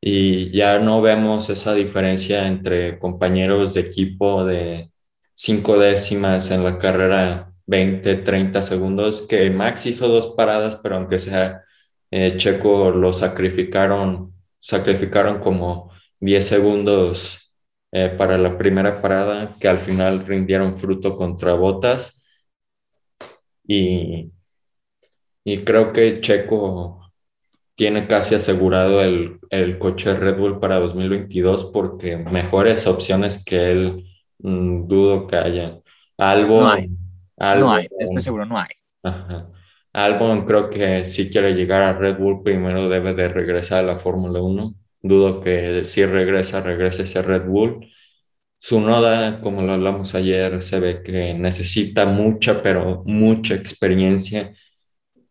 [0.00, 4.90] Y ya no vemos esa diferencia entre compañeros de equipo de
[5.34, 11.18] cinco décimas en la carrera 20, 30 segundos, que Max hizo dos paradas, pero aunque
[11.18, 11.62] sea
[12.10, 17.52] eh, Checo lo sacrificaron sacrificaron como 10 segundos
[17.92, 22.24] eh, para la primera parada que al final rindieron fruto contra Botas.
[23.66, 24.32] Y,
[25.44, 26.99] y creo que Checo
[27.80, 34.04] tiene casi asegurado el, el, coche Red Bull para 2022 porque mejores opciones que él
[34.40, 35.80] mm, dudo que haya.
[36.18, 36.90] Algo, no hay.
[37.38, 38.68] no hay, estoy seguro, no hay.
[39.02, 39.48] Ajá.
[39.94, 43.96] Albon creo que si quiere llegar a Red Bull primero debe de regresar a la
[43.96, 44.74] Fórmula 1.
[45.00, 47.88] Dudo que si regresa, regrese a Red Bull.
[48.58, 54.52] Su noda, como lo hablamos ayer, se ve que necesita mucha, pero mucha experiencia.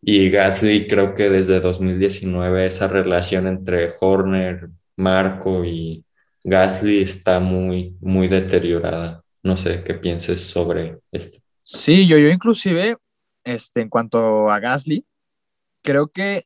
[0.01, 6.05] Y Gasly creo que desde 2019 esa relación entre Horner, Marco y
[6.43, 9.23] Gasly está muy, muy deteriorada.
[9.43, 11.39] No sé qué pienses sobre esto.
[11.63, 12.97] Sí, yo, yo inclusive
[13.43, 15.05] este, en cuanto a Gasly,
[15.81, 16.45] creo que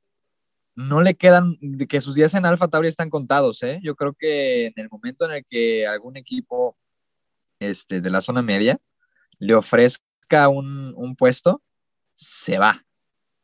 [0.76, 3.80] no le quedan, que sus días en Alfa Tauri están contados, ¿eh?
[3.84, 6.78] Yo creo que en el momento en el que algún equipo
[7.60, 8.80] este, de la zona media
[9.38, 11.62] le ofrezca un, un puesto,
[12.13, 12.84] se va.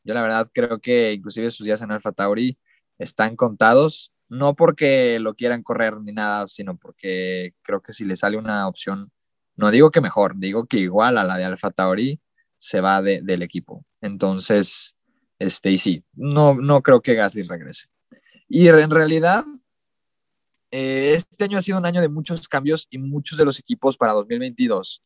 [0.03, 2.57] Yo la verdad creo que inclusive sus días en Alfa Tauri
[2.97, 8.17] están contados, no porque lo quieran correr ni nada, sino porque creo que si le
[8.17, 9.11] sale una opción,
[9.55, 12.19] no digo que mejor, digo que igual a la de Alfa Tauri,
[12.57, 13.85] se va del equipo.
[14.01, 14.95] Entonces,
[15.39, 17.87] este, y sí, no, no creo que Gasly regrese.
[18.47, 19.45] Y en realidad,
[20.71, 23.97] eh, este año ha sido un año de muchos cambios y muchos de los equipos
[23.97, 25.01] para 2022.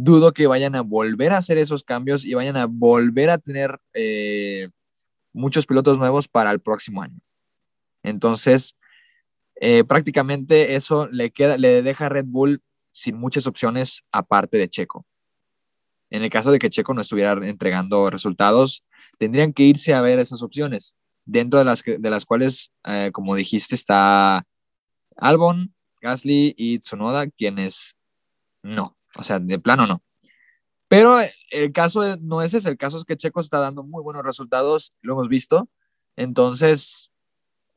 [0.00, 3.80] Dudo que vayan a volver a hacer esos cambios y vayan a volver a tener
[3.94, 4.68] eh,
[5.32, 7.18] muchos pilotos nuevos para el próximo año.
[8.04, 8.76] Entonces,
[9.56, 14.68] eh, prácticamente eso le, queda, le deja a Red Bull sin muchas opciones aparte de
[14.68, 15.04] Checo.
[16.10, 18.84] En el caso de que Checo no estuviera entregando resultados,
[19.18, 23.34] tendrían que irse a ver esas opciones, dentro de las, de las cuales, eh, como
[23.34, 24.46] dijiste, está
[25.16, 27.96] Albon, Gasly y Tsunoda, quienes
[28.62, 30.02] no, o sea, de plano no.
[30.88, 31.18] Pero
[31.50, 34.94] el caso no ese es, el caso es que Checo está dando muy buenos resultados,
[35.02, 35.68] lo hemos visto.
[36.16, 37.10] Entonces,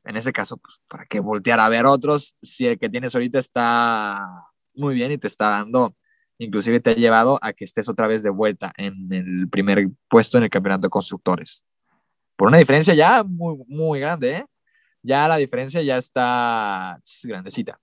[0.05, 3.39] en ese caso, pues, ¿para qué voltear a ver otros si el que tienes ahorita
[3.39, 4.25] está
[4.73, 5.95] muy bien y te está dando
[6.43, 10.37] inclusive te ha llevado a que estés otra vez de vuelta en el primer puesto
[10.37, 11.63] en el campeonato de constructores.
[12.35, 14.45] por una diferencia ya muy, muy grande, ¿eh?
[15.03, 17.79] Ya la diferencia ya está grandecita.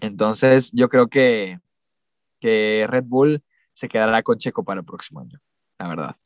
[0.00, 1.58] Entonces, yo creo que,
[2.42, 5.40] que Red Bull se quedará con Checo para el próximo año,
[5.78, 6.16] la verdad.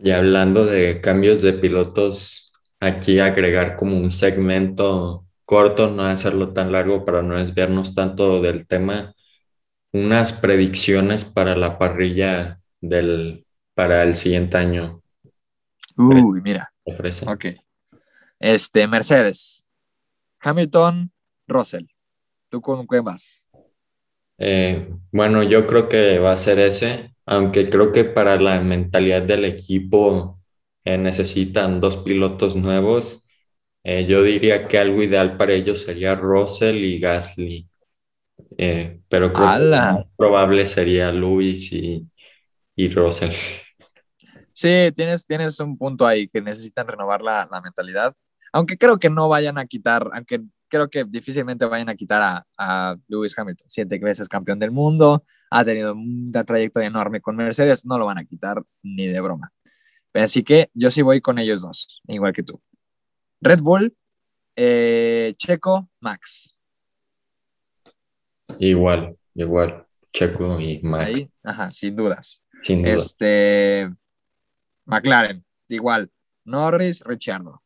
[0.00, 6.72] Y hablando de cambios de pilotos, aquí agregar como un segmento corto, no hacerlo tan
[6.72, 9.14] largo para no desviarnos tanto del tema,
[9.92, 15.02] unas predicciones para la parrilla del, para el siguiente año.
[15.96, 16.72] Uy, mira.
[17.26, 17.46] Ok.
[18.40, 19.68] Este, Mercedes,
[20.40, 21.12] Hamilton,
[21.46, 21.84] Russell.
[22.48, 23.41] ¿Tú con quién vas?
[24.38, 29.22] Eh, bueno, yo creo que va a ser ese, aunque creo que para la mentalidad
[29.22, 30.40] del equipo
[30.84, 33.24] eh, necesitan dos pilotos nuevos.
[33.84, 37.68] Eh, yo diría que algo ideal para ellos sería Russell y Gasly,
[39.08, 42.08] pero creo que más probable sería Luis y,
[42.76, 43.32] y Russell.
[44.52, 48.14] Sí, tienes, tienes un punto ahí que necesitan renovar la, la mentalidad,
[48.52, 50.40] aunque creo que no vayan a quitar, aunque
[50.72, 53.68] creo que difícilmente vayan a quitar a, a Lewis Hamilton.
[53.68, 58.16] Siete veces campeón del mundo, ha tenido una trayectoria enorme con Mercedes, no lo van
[58.16, 59.52] a quitar ni de broma.
[60.14, 62.58] Así que yo sí voy con ellos dos, igual que tú.
[63.42, 63.94] Red Bull,
[64.56, 66.58] eh, Checo, Max.
[68.58, 71.06] Igual, igual, Checo y Max.
[71.06, 72.42] Ahí, ajá, sin dudas.
[72.62, 73.02] Sin dudas.
[73.02, 73.92] Este,
[74.86, 76.10] McLaren, igual.
[76.44, 77.62] Norris, Ricciardo.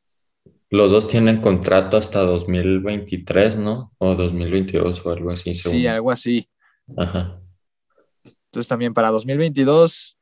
[0.70, 3.92] Los dos tienen contrato hasta 2023, ¿no?
[3.98, 5.55] O 2022 o algo así.
[5.55, 6.48] Sí, algo así.
[6.96, 7.40] Ajá.
[8.24, 10.18] Entonces también para 2022,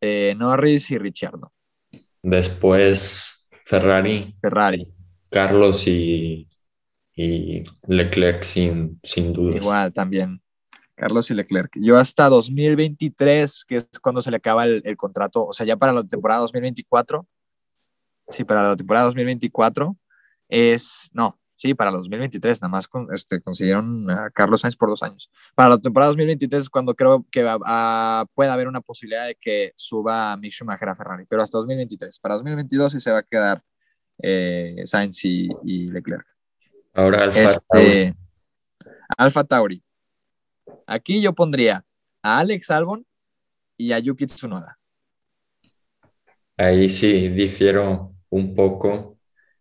[0.00, 1.52] eh, Norris y Richardo.
[2.22, 4.34] Después Ferrari.
[4.40, 4.86] Ferrari.
[5.30, 6.48] Carlos y,
[7.14, 9.56] y Leclerc sin, sin duda.
[9.56, 10.40] Igual también.
[10.94, 11.72] Carlos y Leclerc.
[11.74, 15.76] Yo hasta 2023, que es cuando se le acaba el, el contrato, o sea, ya
[15.76, 17.26] para la temporada 2024,
[18.32, 19.96] sí, para la temporada 2024
[20.48, 25.02] es, no, sí, para 2023, nada más con, este, consiguieron a Carlos Sainz por dos
[25.02, 25.30] años.
[25.54, 27.42] Para la temporada 2023 es cuando creo que
[28.34, 32.18] puede haber una posibilidad de que suba Mick Schumacher a Ferrari, pero hasta 2023.
[32.18, 33.62] Para 2022 sí se va a quedar
[34.18, 36.26] eh, Sainz y, Leclerc.
[36.94, 38.14] Ahora Alfa este, Tauri.
[39.16, 39.84] Alfa Tauri.
[40.86, 41.84] Aquí yo pondría
[42.22, 43.06] a Alex Albon
[43.76, 44.78] y a Yuki Tsunoda.
[46.56, 49.18] Ahí sí difiero un poco.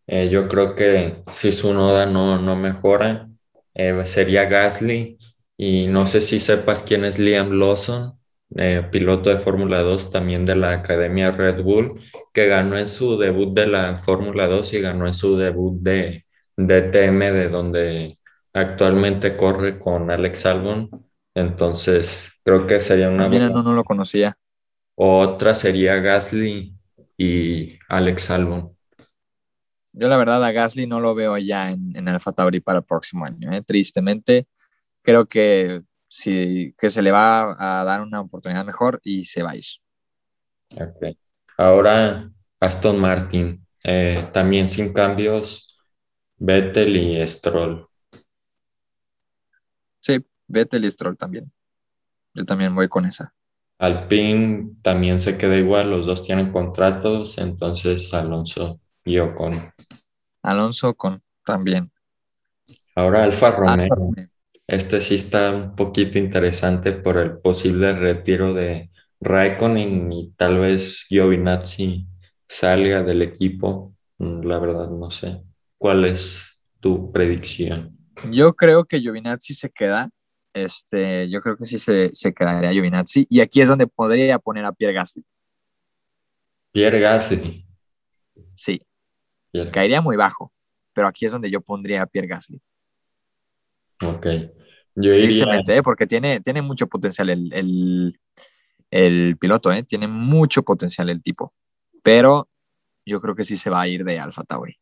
[0.07, 3.29] Eh, yo creo que si su noda no, no mejora,
[3.73, 5.17] eh, sería Gasly.
[5.57, 8.17] Y no sé si sepas quién es Liam Lawson,
[8.55, 12.01] eh, piloto de Fórmula 2 también de la Academia Red Bull,
[12.33, 16.25] que ganó en su debut de la Fórmula 2 y ganó en su debut de
[16.57, 18.19] DTM, de donde
[18.53, 20.89] actualmente corre con Alex Albon.
[21.35, 23.29] Entonces, creo que sería una...
[23.29, 24.35] Mira, no, no lo conocía.
[24.95, 26.73] Otra sería Gasly
[27.21, 28.75] y Alex Albon.
[29.93, 32.85] Yo la verdad a Gasly no lo veo ya en, en Alfa Tauri para el
[32.85, 33.51] próximo año.
[33.53, 33.61] ¿eh?
[33.61, 34.47] Tristemente,
[35.03, 39.51] creo que, sí, que se le va a dar una oportunidad mejor y se va
[39.51, 39.65] a ir.
[41.57, 45.77] Ahora Aston Martin, eh, también sin cambios,
[46.37, 47.87] Vettel y Stroll.
[49.99, 51.51] Sí, Vettel y Stroll también.
[52.33, 53.35] Yo también voy con esa.
[53.81, 59.53] Alpine también se queda igual, los dos tienen contratos, entonces Alonso y Ocon.
[60.43, 61.91] Alonso con también.
[62.93, 64.13] Ahora Alfa Romeo.
[64.67, 71.03] Este sí está un poquito interesante por el posible retiro de Raikkonen y tal vez
[71.09, 72.05] Giovinazzi
[72.47, 73.95] salga del equipo.
[74.19, 75.41] Mm, la verdad no sé.
[75.79, 77.97] ¿Cuál es tu predicción?
[78.29, 80.11] Yo creo que Giovinazzi se queda
[80.53, 83.27] este, yo creo que sí se, se quedaría Giovinazzi.
[83.29, 85.25] Y aquí es donde podría poner a Pierre Gasly.
[86.71, 87.65] Pierre Gasly.
[88.55, 88.81] Sí.
[89.71, 90.53] Caería muy bajo,
[90.93, 92.61] pero aquí es donde yo pondría a Pierre Gasly.
[94.03, 94.27] Ok.
[94.95, 95.61] Yo iría...
[95.67, 95.83] ¿eh?
[95.83, 98.19] porque tiene, tiene mucho potencial el, el,
[98.89, 99.83] el piloto, ¿eh?
[99.83, 101.53] tiene mucho potencial el tipo.
[102.03, 102.49] Pero
[103.05, 104.77] yo creo que sí se va a ir de Alfa Tauri.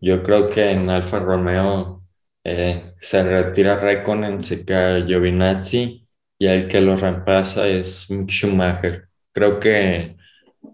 [0.00, 2.01] Yo creo que en Alfa Romeo
[2.44, 6.06] eh, se retira Raikkonen, se queda Giovinazzi
[6.38, 9.08] y el que lo reemplaza es Schumacher.
[9.32, 10.16] Creo que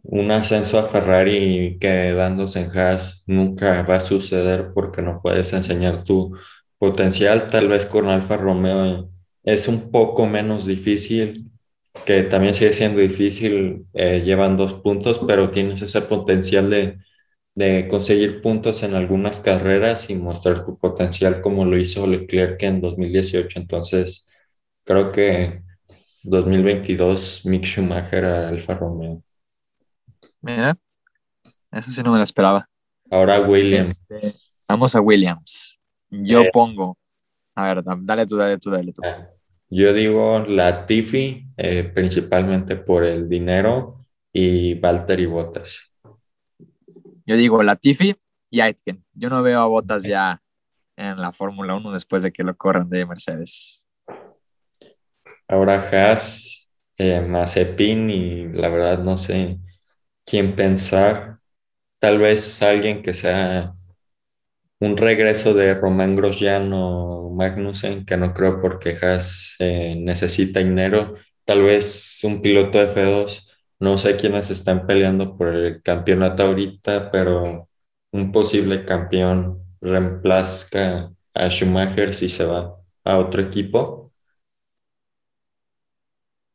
[0.02, 6.04] un ascenso a Ferrari quedándose en Haas nunca va a suceder porque no puedes enseñar
[6.04, 6.36] tu
[6.78, 7.50] potencial.
[7.50, 9.10] Tal vez con Alfa Romeo
[9.42, 11.50] es un poco menos difícil,
[12.06, 16.98] que también sigue siendo difícil, eh, llevan dos puntos, pero tienes ese potencial de
[17.58, 22.80] de conseguir puntos en algunas carreras y mostrar tu potencial como lo hizo Leclerc en
[22.80, 23.58] 2018.
[23.58, 24.28] Entonces,
[24.84, 25.64] creo que
[26.22, 29.24] 2022 Mick Schumacher a Alfa Romeo.
[30.40, 30.78] Mira,
[31.72, 32.68] Eso sí no me lo esperaba.
[33.10, 34.04] Ahora Williams.
[34.08, 34.38] Este,
[34.68, 35.80] vamos a Williams.
[36.10, 36.50] Yo eh.
[36.52, 36.96] pongo.
[37.56, 39.02] A ver, dale tú, dale tú, dale tú.
[39.04, 39.30] Ah,
[39.68, 45.87] yo digo la Tiffy, eh, principalmente por el dinero, y Valtteri Bottas.
[47.28, 48.16] Yo digo la Tiffy
[48.48, 49.04] y Aitken.
[49.12, 50.42] Yo no veo a Bottas ya
[50.96, 53.86] en la Fórmula 1 después de que lo corran de Mercedes.
[55.46, 59.58] Ahora Haas, eh, Mazepin y la verdad no sé
[60.24, 61.40] quién pensar.
[61.98, 63.74] Tal vez alguien que sea
[64.80, 71.12] un regreso de Román Grosjean o Magnussen, que no creo porque Haas eh, necesita dinero.
[71.44, 73.47] Tal vez un piloto de F2.
[73.80, 77.68] No sé quiénes están peleando por el campeonato ahorita, pero
[78.12, 84.12] un posible campeón reemplazca a Schumacher si se va a otro equipo.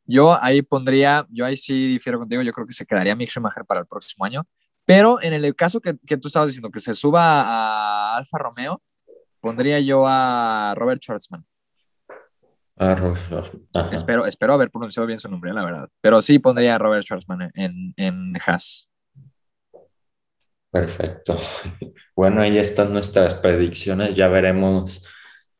[0.06, 3.64] Yo ahí pondría, yo ahí sí difiero contigo, yo creo que se quedaría Mick Schumacher
[3.64, 4.46] para el próximo año,
[4.84, 8.82] pero en el caso que, que tú estabas diciendo, que se suba a Alfa Romeo,
[9.40, 11.46] pondría yo a Robert Schwartzman.
[13.92, 15.88] Espero, espero haber pronunciado bien su nombre, la verdad.
[16.00, 18.88] Pero sí pondría a Robert Schwartzman en, en Haas.
[20.70, 21.38] Perfecto.
[22.16, 24.14] Bueno, ahí están nuestras predicciones.
[24.14, 25.04] Ya veremos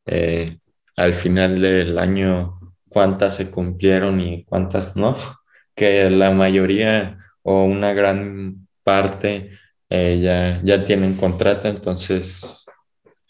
[0.06, 0.58] eh,
[0.96, 5.16] al final del año cuántas se cumplieron y cuántas no.
[5.74, 9.50] Que la mayoría o una gran parte
[9.88, 12.64] eh, ya, ya tienen contrato, entonces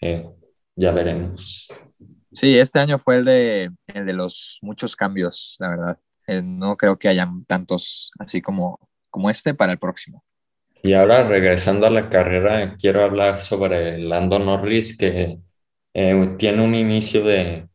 [0.00, 0.28] eh,
[0.76, 1.68] ya veremos.
[2.34, 5.98] Sí, este año fue el de, el de los muchos cambios, la verdad.
[6.42, 8.78] no creo que hayan tantos así como,
[9.10, 10.24] como este para el próximo.
[10.82, 15.38] Y ahora regresando a la carrera, quiero hablar sobre Lando Norris, que
[15.94, 17.68] eh, tiene un inicio de,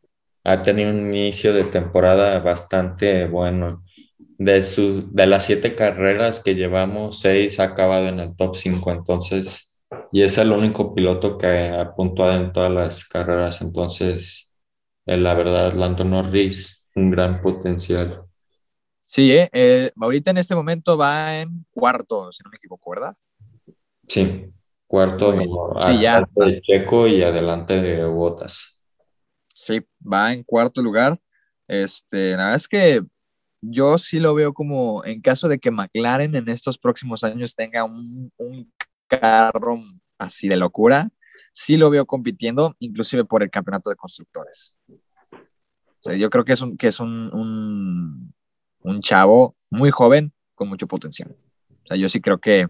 [0.43, 3.83] ha tenido un inicio de temporada bastante bueno.
[4.37, 8.91] De, su, de las siete carreras que llevamos, seis ha acabado en el top 5,
[8.91, 9.81] entonces,
[10.13, 14.48] y es el único piloto que ha puntuado en todas las carreras, entonces, eh,
[15.17, 18.25] la verdad, Lando Norris, un gran potencial.
[19.05, 23.15] Sí, eh, eh, ahorita en este momento va en cuarto, si no me equivoco, ¿verdad?
[24.07, 24.51] Sí,
[24.85, 26.27] cuarto sí, ya.
[26.35, 28.85] de Checo y adelante de Botas.
[29.53, 31.19] Sí, va en cuarto lugar.
[31.67, 33.01] Este, la verdad es que
[33.61, 37.83] yo sí lo veo como en caso de que McLaren en estos próximos años tenga
[37.83, 38.71] un, un
[39.07, 39.79] carro
[40.17, 41.09] así de locura,
[41.61, 44.75] sí lo veo compitiendo, inclusive por el campeonato de constructores.
[46.17, 48.33] Yo creo que es un, que es un
[48.81, 51.35] un chavo muy joven con mucho potencial.
[51.89, 52.67] Yo sí creo que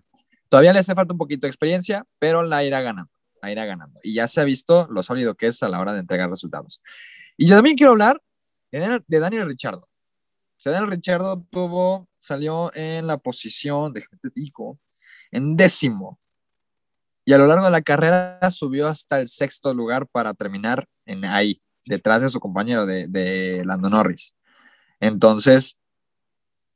[0.48, 3.12] todavía le hace falta un poquito de experiencia, pero la irá ganando,
[3.42, 4.00] la irá ganando.
[4.04, 6.82] Y ya se ha visto lo sólido que es a la hora de entregar resultados.
[7.38, 8.22] Y yo también quiero hablar
[8.72, 9.88] de Daniel Richardo.
[10.64, 14.80] Daniel Richardo tuvo, salió en la posición, de te digo,
[15.32, 16.20] en décimo.
[17.30, 21.26] Y a lo largo de la carrera subió hasta el sexto lugar para terminar en
[21.26, 24.34] ahí, detrás de su compañero de, de Lando Norris.
[25.00, 25.78] Entonces,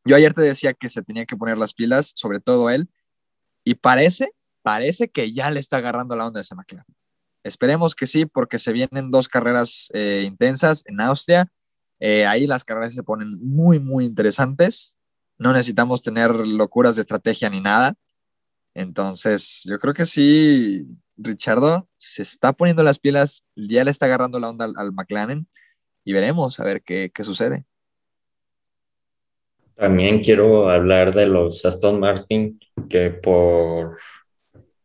[0.06, 2.88] yo ayer te decía que se tenía que poner las pilas, sobre todo él,
[3.64, 4.32] y parece,
[4.62, 6.86] parece que ya le está agarrando la onda de ese McLaren.
[7.44, 11.52] Esperemos que sí, porque se vienen dos carreras eh, intensas en Austria.
[12.00, 15.00] Eh, ahí las carreras se ponen muy, muy interesantes.
[15.40, 17.96] No necesitamos tener locuras de estrategia ni nada.
[18.74, 24.40] Entonces, yo creo que sí, Richardo se está poniendo las pilas, ya le está agarrando
[24.40, 25.48] la onda al, McLaren
[26.04, 27.66] y veremos a ver qué, qué sucede.
[29.76, 32.60] También quiero hablar de los Aston Martin
[32.90, 33.98] que por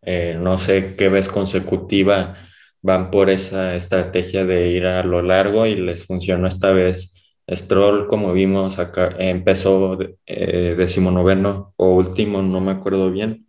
[0.03, 2.35] eh, no sé qué vez consecutiva
[2.81, 7.15] van por esa estrategia de ir a lo largo y les funcionó esta vez.
[7.51, 13.47] Stroll, como vimos acá, empezó eh, decimonoveno o último, no me acuerdo bien,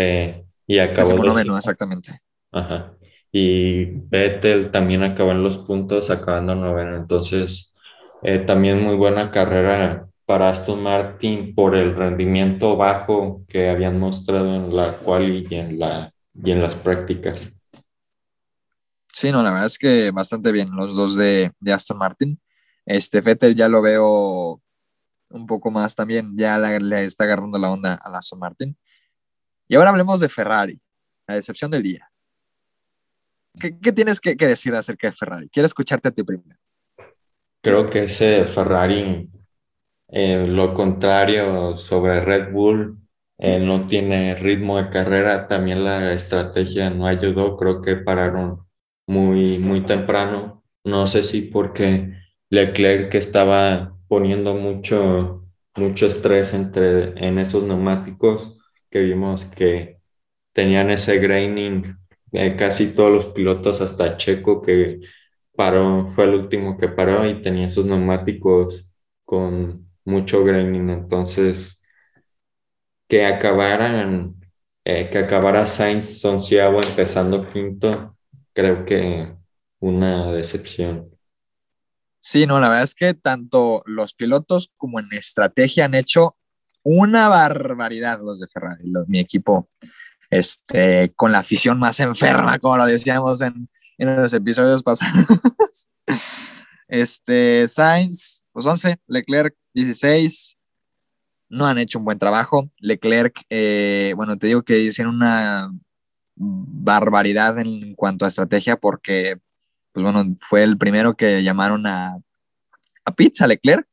[0.00, 1.10] eh, y acabó.
[1.10, 2.20] Decimonoveno, exactamente.
[2.52, 2.92] Ajá.
[3.32, 6.96] Y Vettel también acabó en los puntos, acabando noveno.
[6.96, 7.74] Entonces,
[8.22, 14.54] eh, también muy buena carrera para Aston Martin por el rendimiento bajo que habían mostrado
[14.54, 17.52] en la quali y en, la, y en las prácticas.
[19.12, 22.40] Sí, no, la verdad es que bastante bien los dos de, de Aston Martin.
[22.86, 24.60] Este Vettel ya lo veo
[25.30, 28.76] un poco más también, ya le está agarrando la onda a Aston Martin.
[29.70, 30.80] Y ahora hablemos de Ferrari,
[31.28, 32.10] la decepción del día.
[33.60, 35.48] ¿Qué, qué tienes que, decir acerca de Ferrari?
[35.48, 36.58] Quiero escucharte a ti primero.
[37.62, 39.30] Creo que ese Ferrari
[40.08, 42.98] eh, lo contrario sobre Red Bull,
[43.38, 48.66] eh, no tiene ritmo de carrera, también la estrategia no ayudó, creo que pararon
[49.06, 50.64] muy, muy temprano.
[50.82, 52.12] No sé si porque
[52.48, 55.44] Leclerc que estaba poniendo mucho,
[55.76, 58.56] mucho estrés entre, en esos neumáticos
[58.90, 60.00] que vimos que
[60.52, 61.96] tenían ese graining
[62.32, 65.00] eh, casi todos los pilotos, hasta Checo que
[65.56, 68.92] paró, fue el último que paró y tenía sus neumáticos
[69.24, 70.90] con mucho graining.
[70.90, 71.82] Entonces,
[73.08, 74.36] que acabaran,
[74.84, 78.16] eh, que acabara Sainz onceavo empezando quinto,
[78.52, 79.34] creo que
[79.80, 81.10] una decepción.
[82.20, 86.36] Sí, no, la verdad es que tanto los pilotos como en estrategia han hecho
[86.82, 89.68] una barbaridad los de Ferrari, mi equipo,
[90.30, 93.68] este, con la afición más enferma, como lo decíamos en,
[93.98, 95.26] en los episodios pasados.
[96.88, 100.56] este, Sainz, pues 11, Leclerc 16,
[101.50, 102.70] no han hecho un buen trabajo.
[102.78, 105.70] Leclerc, eh, bueno, te digo que hicieron una
[106.36, 109.38] barbaridad en cuanto a estrategia porque,
[109.92, 112.16] pues bueno, fue el primero que llamaron a,
[113.04, 113.86] a Pizza Leclerc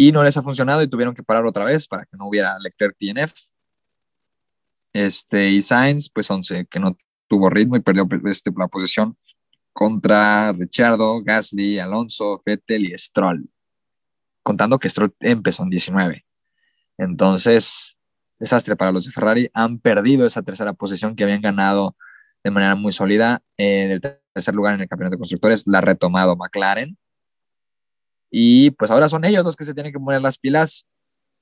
[0.00, 2.56] y no les ha funcionado y tuvieron que parar otra vez para que no hubiera
[2.60, 3.32] Leclerc TNF.
[4.92, 6.96] Este, y Sainz, pues 11, que no
[7.26, 9.18] tuvo ritmo y perdió este, la posición
[9.72, 13.50] contra Richardo, Gasly, Alonso, Vettel y Stroll.
[14.44, 16.24] Contando que Stroll empezó en 19.
[16.96, 17.98] Entonces,
[18.38, 19.50] desastre para los de Ferrari.
[19.52, 21.96] Han perdido esa tercera posición que habían ganado
[22.44, 23.42] de manera muy sólida.
[23.56, 26.96] En el tercer lugar en el campeonato de constructores la ha retomado McLaren.
[28.30, 30.86] Y pues ahora son ellos los que se tienen que poner las pilas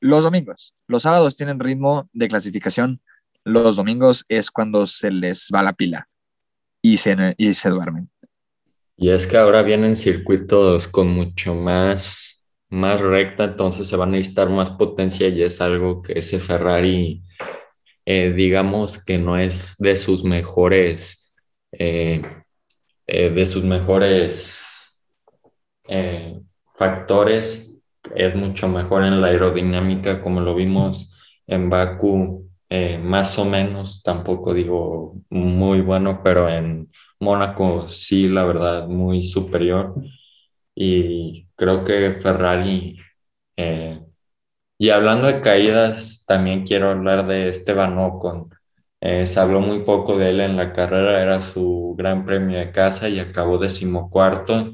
[0.00, 0.74] los domingos.
[0.86, 3.00] Los sábados tienen ritmo de clasificación.
[3.44, 6.08] Los domingos es cuando se les va la pila
[6.82, 8.10] y se, y se duermen.
[8.96, 12.36] Y es que ahora vienen circuitos con mucho más
[12.68, 17.22] más recta, entonces se va a necesitar más potencia y es algo que ese Ferrari,
[18.04, 21.34] eh, digamos que no es de sus mejores,
[21.72, 22.22] eh,
[23.06, 25.02] eh, de sus mejores
[26.76, 27.78] factores,
[28.14, 31.12] es mucho mejor en la aerodinámica, como lo vimos
[31.46, 32.48] en Baku,
[33.02, 39.94] más o menos, tampoco digo muy bueno, pero en Mónaco sí, la verdad, muy superior.
[40.74, 42.98] Y creo que Ferrari,
[43.56, 44.00] eh,
[44.78, 48.50] y hablando de caídas, también quiero hablar de Esteban Ocon.
[49.00, 52.72] Eh, se habló muy poco de él en la carrera, era su gran premio de
[52.72, 54.72] casa y acabó decimocuarto.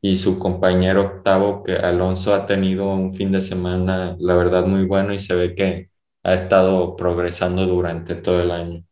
[0.00, 4.84] Y su compañero octavo, que Alonso ha tenido un fin de semana, la verdad, muy
[4.84, 5.90] bueno y se ve que
[6.22, 8.84] ha estado progresando durante todo el año.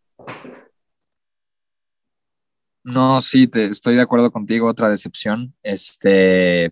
[2.82, 5.54] No, sí, te, estoy de acuerdo contigo, otra decepción.
[5.62, 6.70] Este,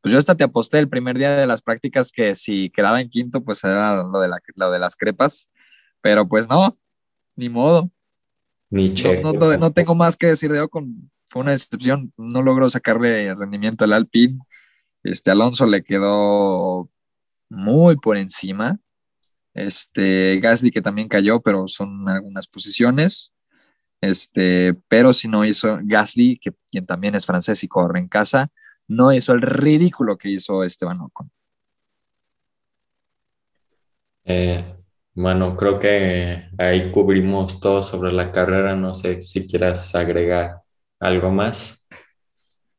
[0.00, 3.08] pues yo hasta te aposté el primer día de las prácticas que si quedaba en
[3.08, 5.50] quinto, pues era lo de, la, lo de las crepas,
[6.00, 6.74] pero pues no,
[7.36, 7.90] ni modo.
[8.70, 12.68] Ni no, no, no, tengo más que decir de Ocon, fue una decepción, no logró
[12.68, 14.38] sacarle rendimiento al Alpine.
[15.02, 16.90] Este Alonso le quedó
[17.48, 18.78] muy por encima.
[19.54, 23.32] Este Gasly que también cayó, pero son algunas posiciones.
[24.02, 28.50] Este, pero si no hizo Gasly, que quien también es francés y corre en casa,
[28.86, 31.30] no hizo el ridículo que hizo Esteban Ocon.
[34.24, 34.76] Eh,
[35.14, 38.76] bueno, creo que ahí cubrimos todo sobre la carrera.
[38.76, 40.61] No sé si quieras agregar
[41.02, 41.84] algo más.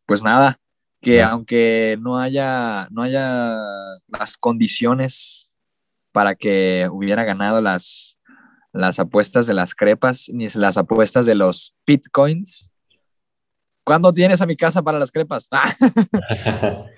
[0.05, 0.57] Pues nada,
[1.01, 3.57] que aunque no haya, no haya
[4.07, 5.53] las condiciones
[6.11, 8.17] para que hubiera ganado las,
[8.71, 12.71] las apuestas de las crepas ni las apuestas de los bitcoins.
[13.83, 15.49] ¿Cuándo tienes a mi casa para las crepas?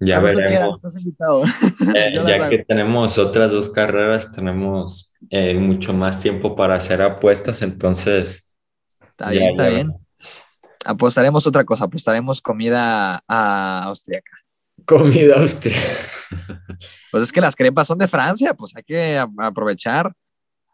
[0.00, 0.76] ya veremos.
[0.76, 1.44] estás invitado.
[1.94, 7.60] Eh, ya que tenemos otras dos carreras, tenemos eh, mucho más tiempo para hacer apuestas,
[7.62, 8.54] entonces...
[9.00, 10.05] Está bien, está bien.
[10.86, 14.32] Apostaremos otra cosa, apostaremos comida a austriaca.
[14.84, 16.10] Comida austriaca.
[17.12, 20.12] Pues es que las crepas son de Francia, pues hay que aprovechar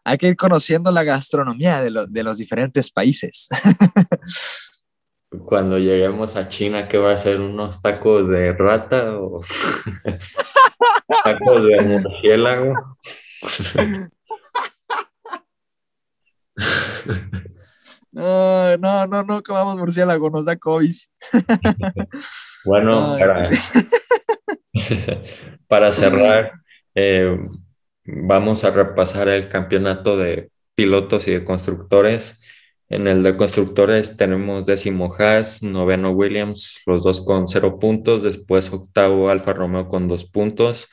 [0.03, 3.47] hay que ir conociendo la gastronomía de, los diferentes países.
[5.45, 7.39] Cuando lleguemos a China, ¿qué va a ser?
[7.39, 9.41] ¿Unos tacos de rata o
[11.23, 12.73] tacos de murciélago?
[18.13, 20.95] No, no, no, no comamos murciélago, nos da COVID.
[22.65, 23.49] Bueno, para,
[25.67, 26.53] para cerrar,
[26.95, 27.37] eh,
[28.05, 32.37] Vamos a repasar el campeonato de pilotos y de constructores.
[32.89, 38.71] En el de constructores tenemos décimo Haas, noveno Williams, los dos con cero puntos, después
[38.73, 40.89] octavo Alfa Romeo con dos puntos,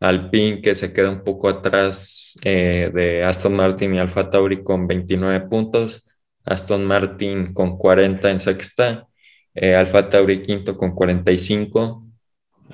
[0.00, 4.86] Alpine que se queda un poco atrás eh, de Aston Martin y Alfa Tauri con
[4.86, 6.05] 29 puntos,
[6.46, 9.06] Aston Martin con 40 en sexta,
[9.54, 12.06] eh, Alfa Tauri quinto con 45,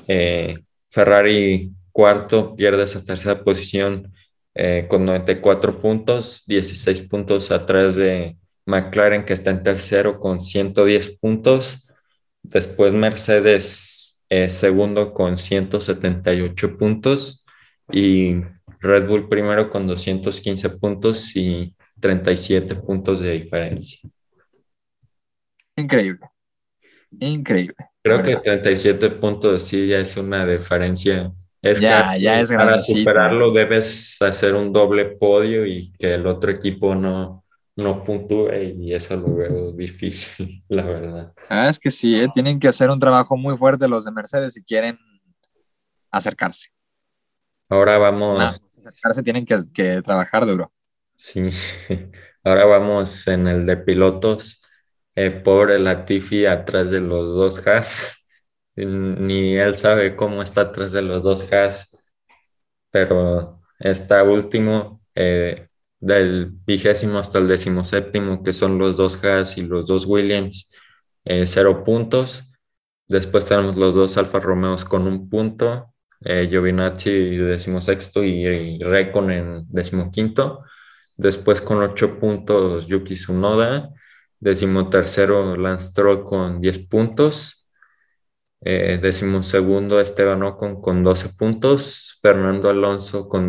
[0.07, 0.59] eh,
[0.91, 4.13] Ferrari cuarto, pierde esa tercera posición
[4.55, 11.19] eh, con 94 puntos, 16 puntos atrás de McLaren que está en tercero con 110
[11.19, 11.89] puntos.
[12.43, 17.45] Después Mercedes segundo con 178 puntos
[17.91, 18.37] y
[18.81, 24.01] Red Bull primero con 215 puntos y 37 puntos de diferencia.
[25.77, 26.29] Increíble.
[27.21, 27.77] Increíble.
[28.03, 31.33] Creo que 37 puntos sí ya es una diferencia.
[31.63, 36.51] Es ya, ya es Para superarlo debes hacer un doble podio y que el otro
[36.51, 37.45] equipo no,
[37.77, 41.33] no puntúe y eso lo veo difícil, la verdad.
[41.49, 42.29] Ah, es que sí, ¿eh?
[42.33, 44.99] tienen que hacer un trabajo muy fuerte los de Mercedes si quieren
[46.11, 46.69] acercarse.
[47.69, 48.39] Ahora vamos.
[48.41, 50.73] No, acercarse tienen que, que trabajar duro.
[51.15, 51.51] Sí,
[52.45, 54.63] ahora vamos en el de pilotos.
[55.15, 58.15] Eh, pobre Latifi atrás de los dos Haas.
[58.77, 61.97] Ni él sabe cómo está atrás de los dos Haas,
[62.91, 65.69] pero está último eh,
[66.01, 70.71] del vigésimo hasta el décimo séptimo, que son los dos Haas y los dos Williams,
[71.25, 72.45] eh, cero puntos.
[73.09, 75.95] Después tenemos los dos Alfa Romeos con un punto,
[76.25, 80.63] eh, Giovinazzi decimosexto y, y Recon en decimoquinto.
[81.23, 83.93] Después con ocho puntos Yuki Tsunoda
[84.43, 87.69] Decimotercero, Lance Stroll con 10 puntos.
[88.61, 89.01] Eh,
[89.43, 92.19] segundo, Esteban Ocon con 12 puntos.
[92.21, 93.49] Fernando Alonso con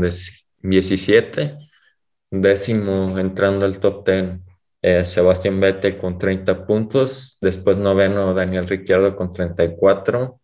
[0.62, 1.58] 17.
[2.30, 4.40] Décimo, entrando al top 10,
[4.84, 7.38] eh, Sebastián Vettel con 30 puntos.
[7.42, 10.40] Después noveno, Daniel Ricciardo con 34.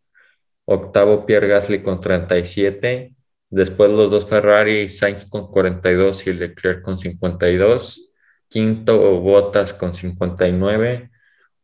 [0.66, 3.14] Octavo, Pierre Gasly con 37.
[3.50, 8.10] Después los dos Ferrari, Sainz con 42 y Leclerc con 52
[8.50, 11.12] quinto Botas con 59,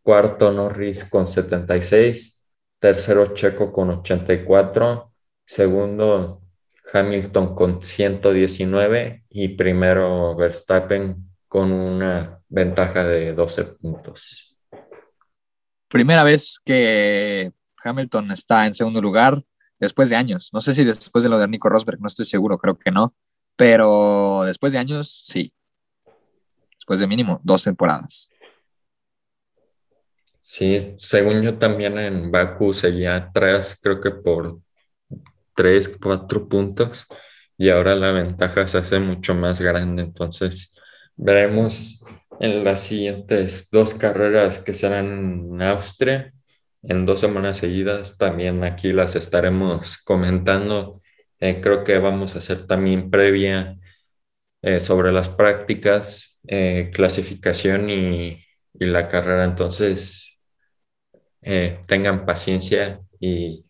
[0.01, 2.45] cuarto Norris con 76,
[2.79, 5.11] tercero Checo con 84,
[5.43, 6.43] segundo
[6.93, 14.55] Hamilton con 119 y primero Verstappen con una ventaja de 12 puntos.
[15.87, 17.51] Primera vez que
[17.83, 19.41] Hamilton está en segundo lugar
[19.79, 20.49] después de años.
[20.53, 23.15] No sé si después de lo de Nico Rosberg, no estoy seguro, creo que no,
[23.55, 25.53] pero después de años, sí
[26.85, 28.29] después de mínimo dos temporadas.
[30.43, 34.59] Sí, según yo también en Baku seguía atrás, creo que por
[35.55, 37.07] tres, cuatro puntos,
[37.57, 40.03] y ahora la ventaja se hace mucho más grande.
[40.03, 40.75] Entonces,
[41.15, 42.05] veremos
[42.39, 46.31] en las siguientes dos carreras que serán en Austria,
[46.87, 48.17] en dos semanas seguidas.
[48.17, 51.01] También aquí las estaremos comentando.
[51.39, 53.77] Eh, creo que vamos a hacer también previa
[54.61, 58.41] eh, sobre las prácticas eh, clasificación y,
[58.77, 59.45] la carrera.
[59.45, 60.37] Entonces,
[61.87, 63.63] tengan paciencia y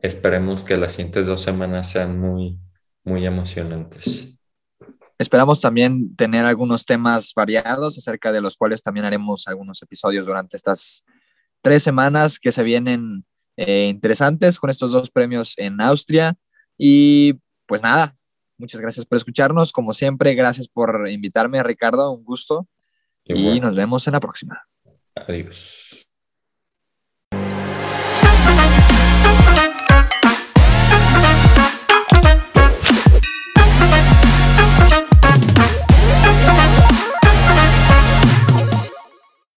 [0.00, 2.58] esperemos que las siguientes dos semanas sean muy,
[3.04, 4.38] muy emocionantes.
[5.18, 10.56] Esperamos también tener algunos temas variados acerca de los cuales también haremos algunos episodios durante
[10.56, 11.04] estas
[11.62, 13.24] tres semanas que se vienen
[13.56, 16.36] eh, interesantes con estos dos premios en Austria.
[16.76, 17.34] Y
[17.66, 18.18] pues nada,
[18.58, 19.70] Muchas gracias por escucharnos.
[19.72, 22.10] Como siempre, gracias por invitarme, Ricardo.
[22.10, 22.68] Un gusto.
[23.24, 24.66] y nos vemos en la próxima.
[25.14, 26.07] Adiós.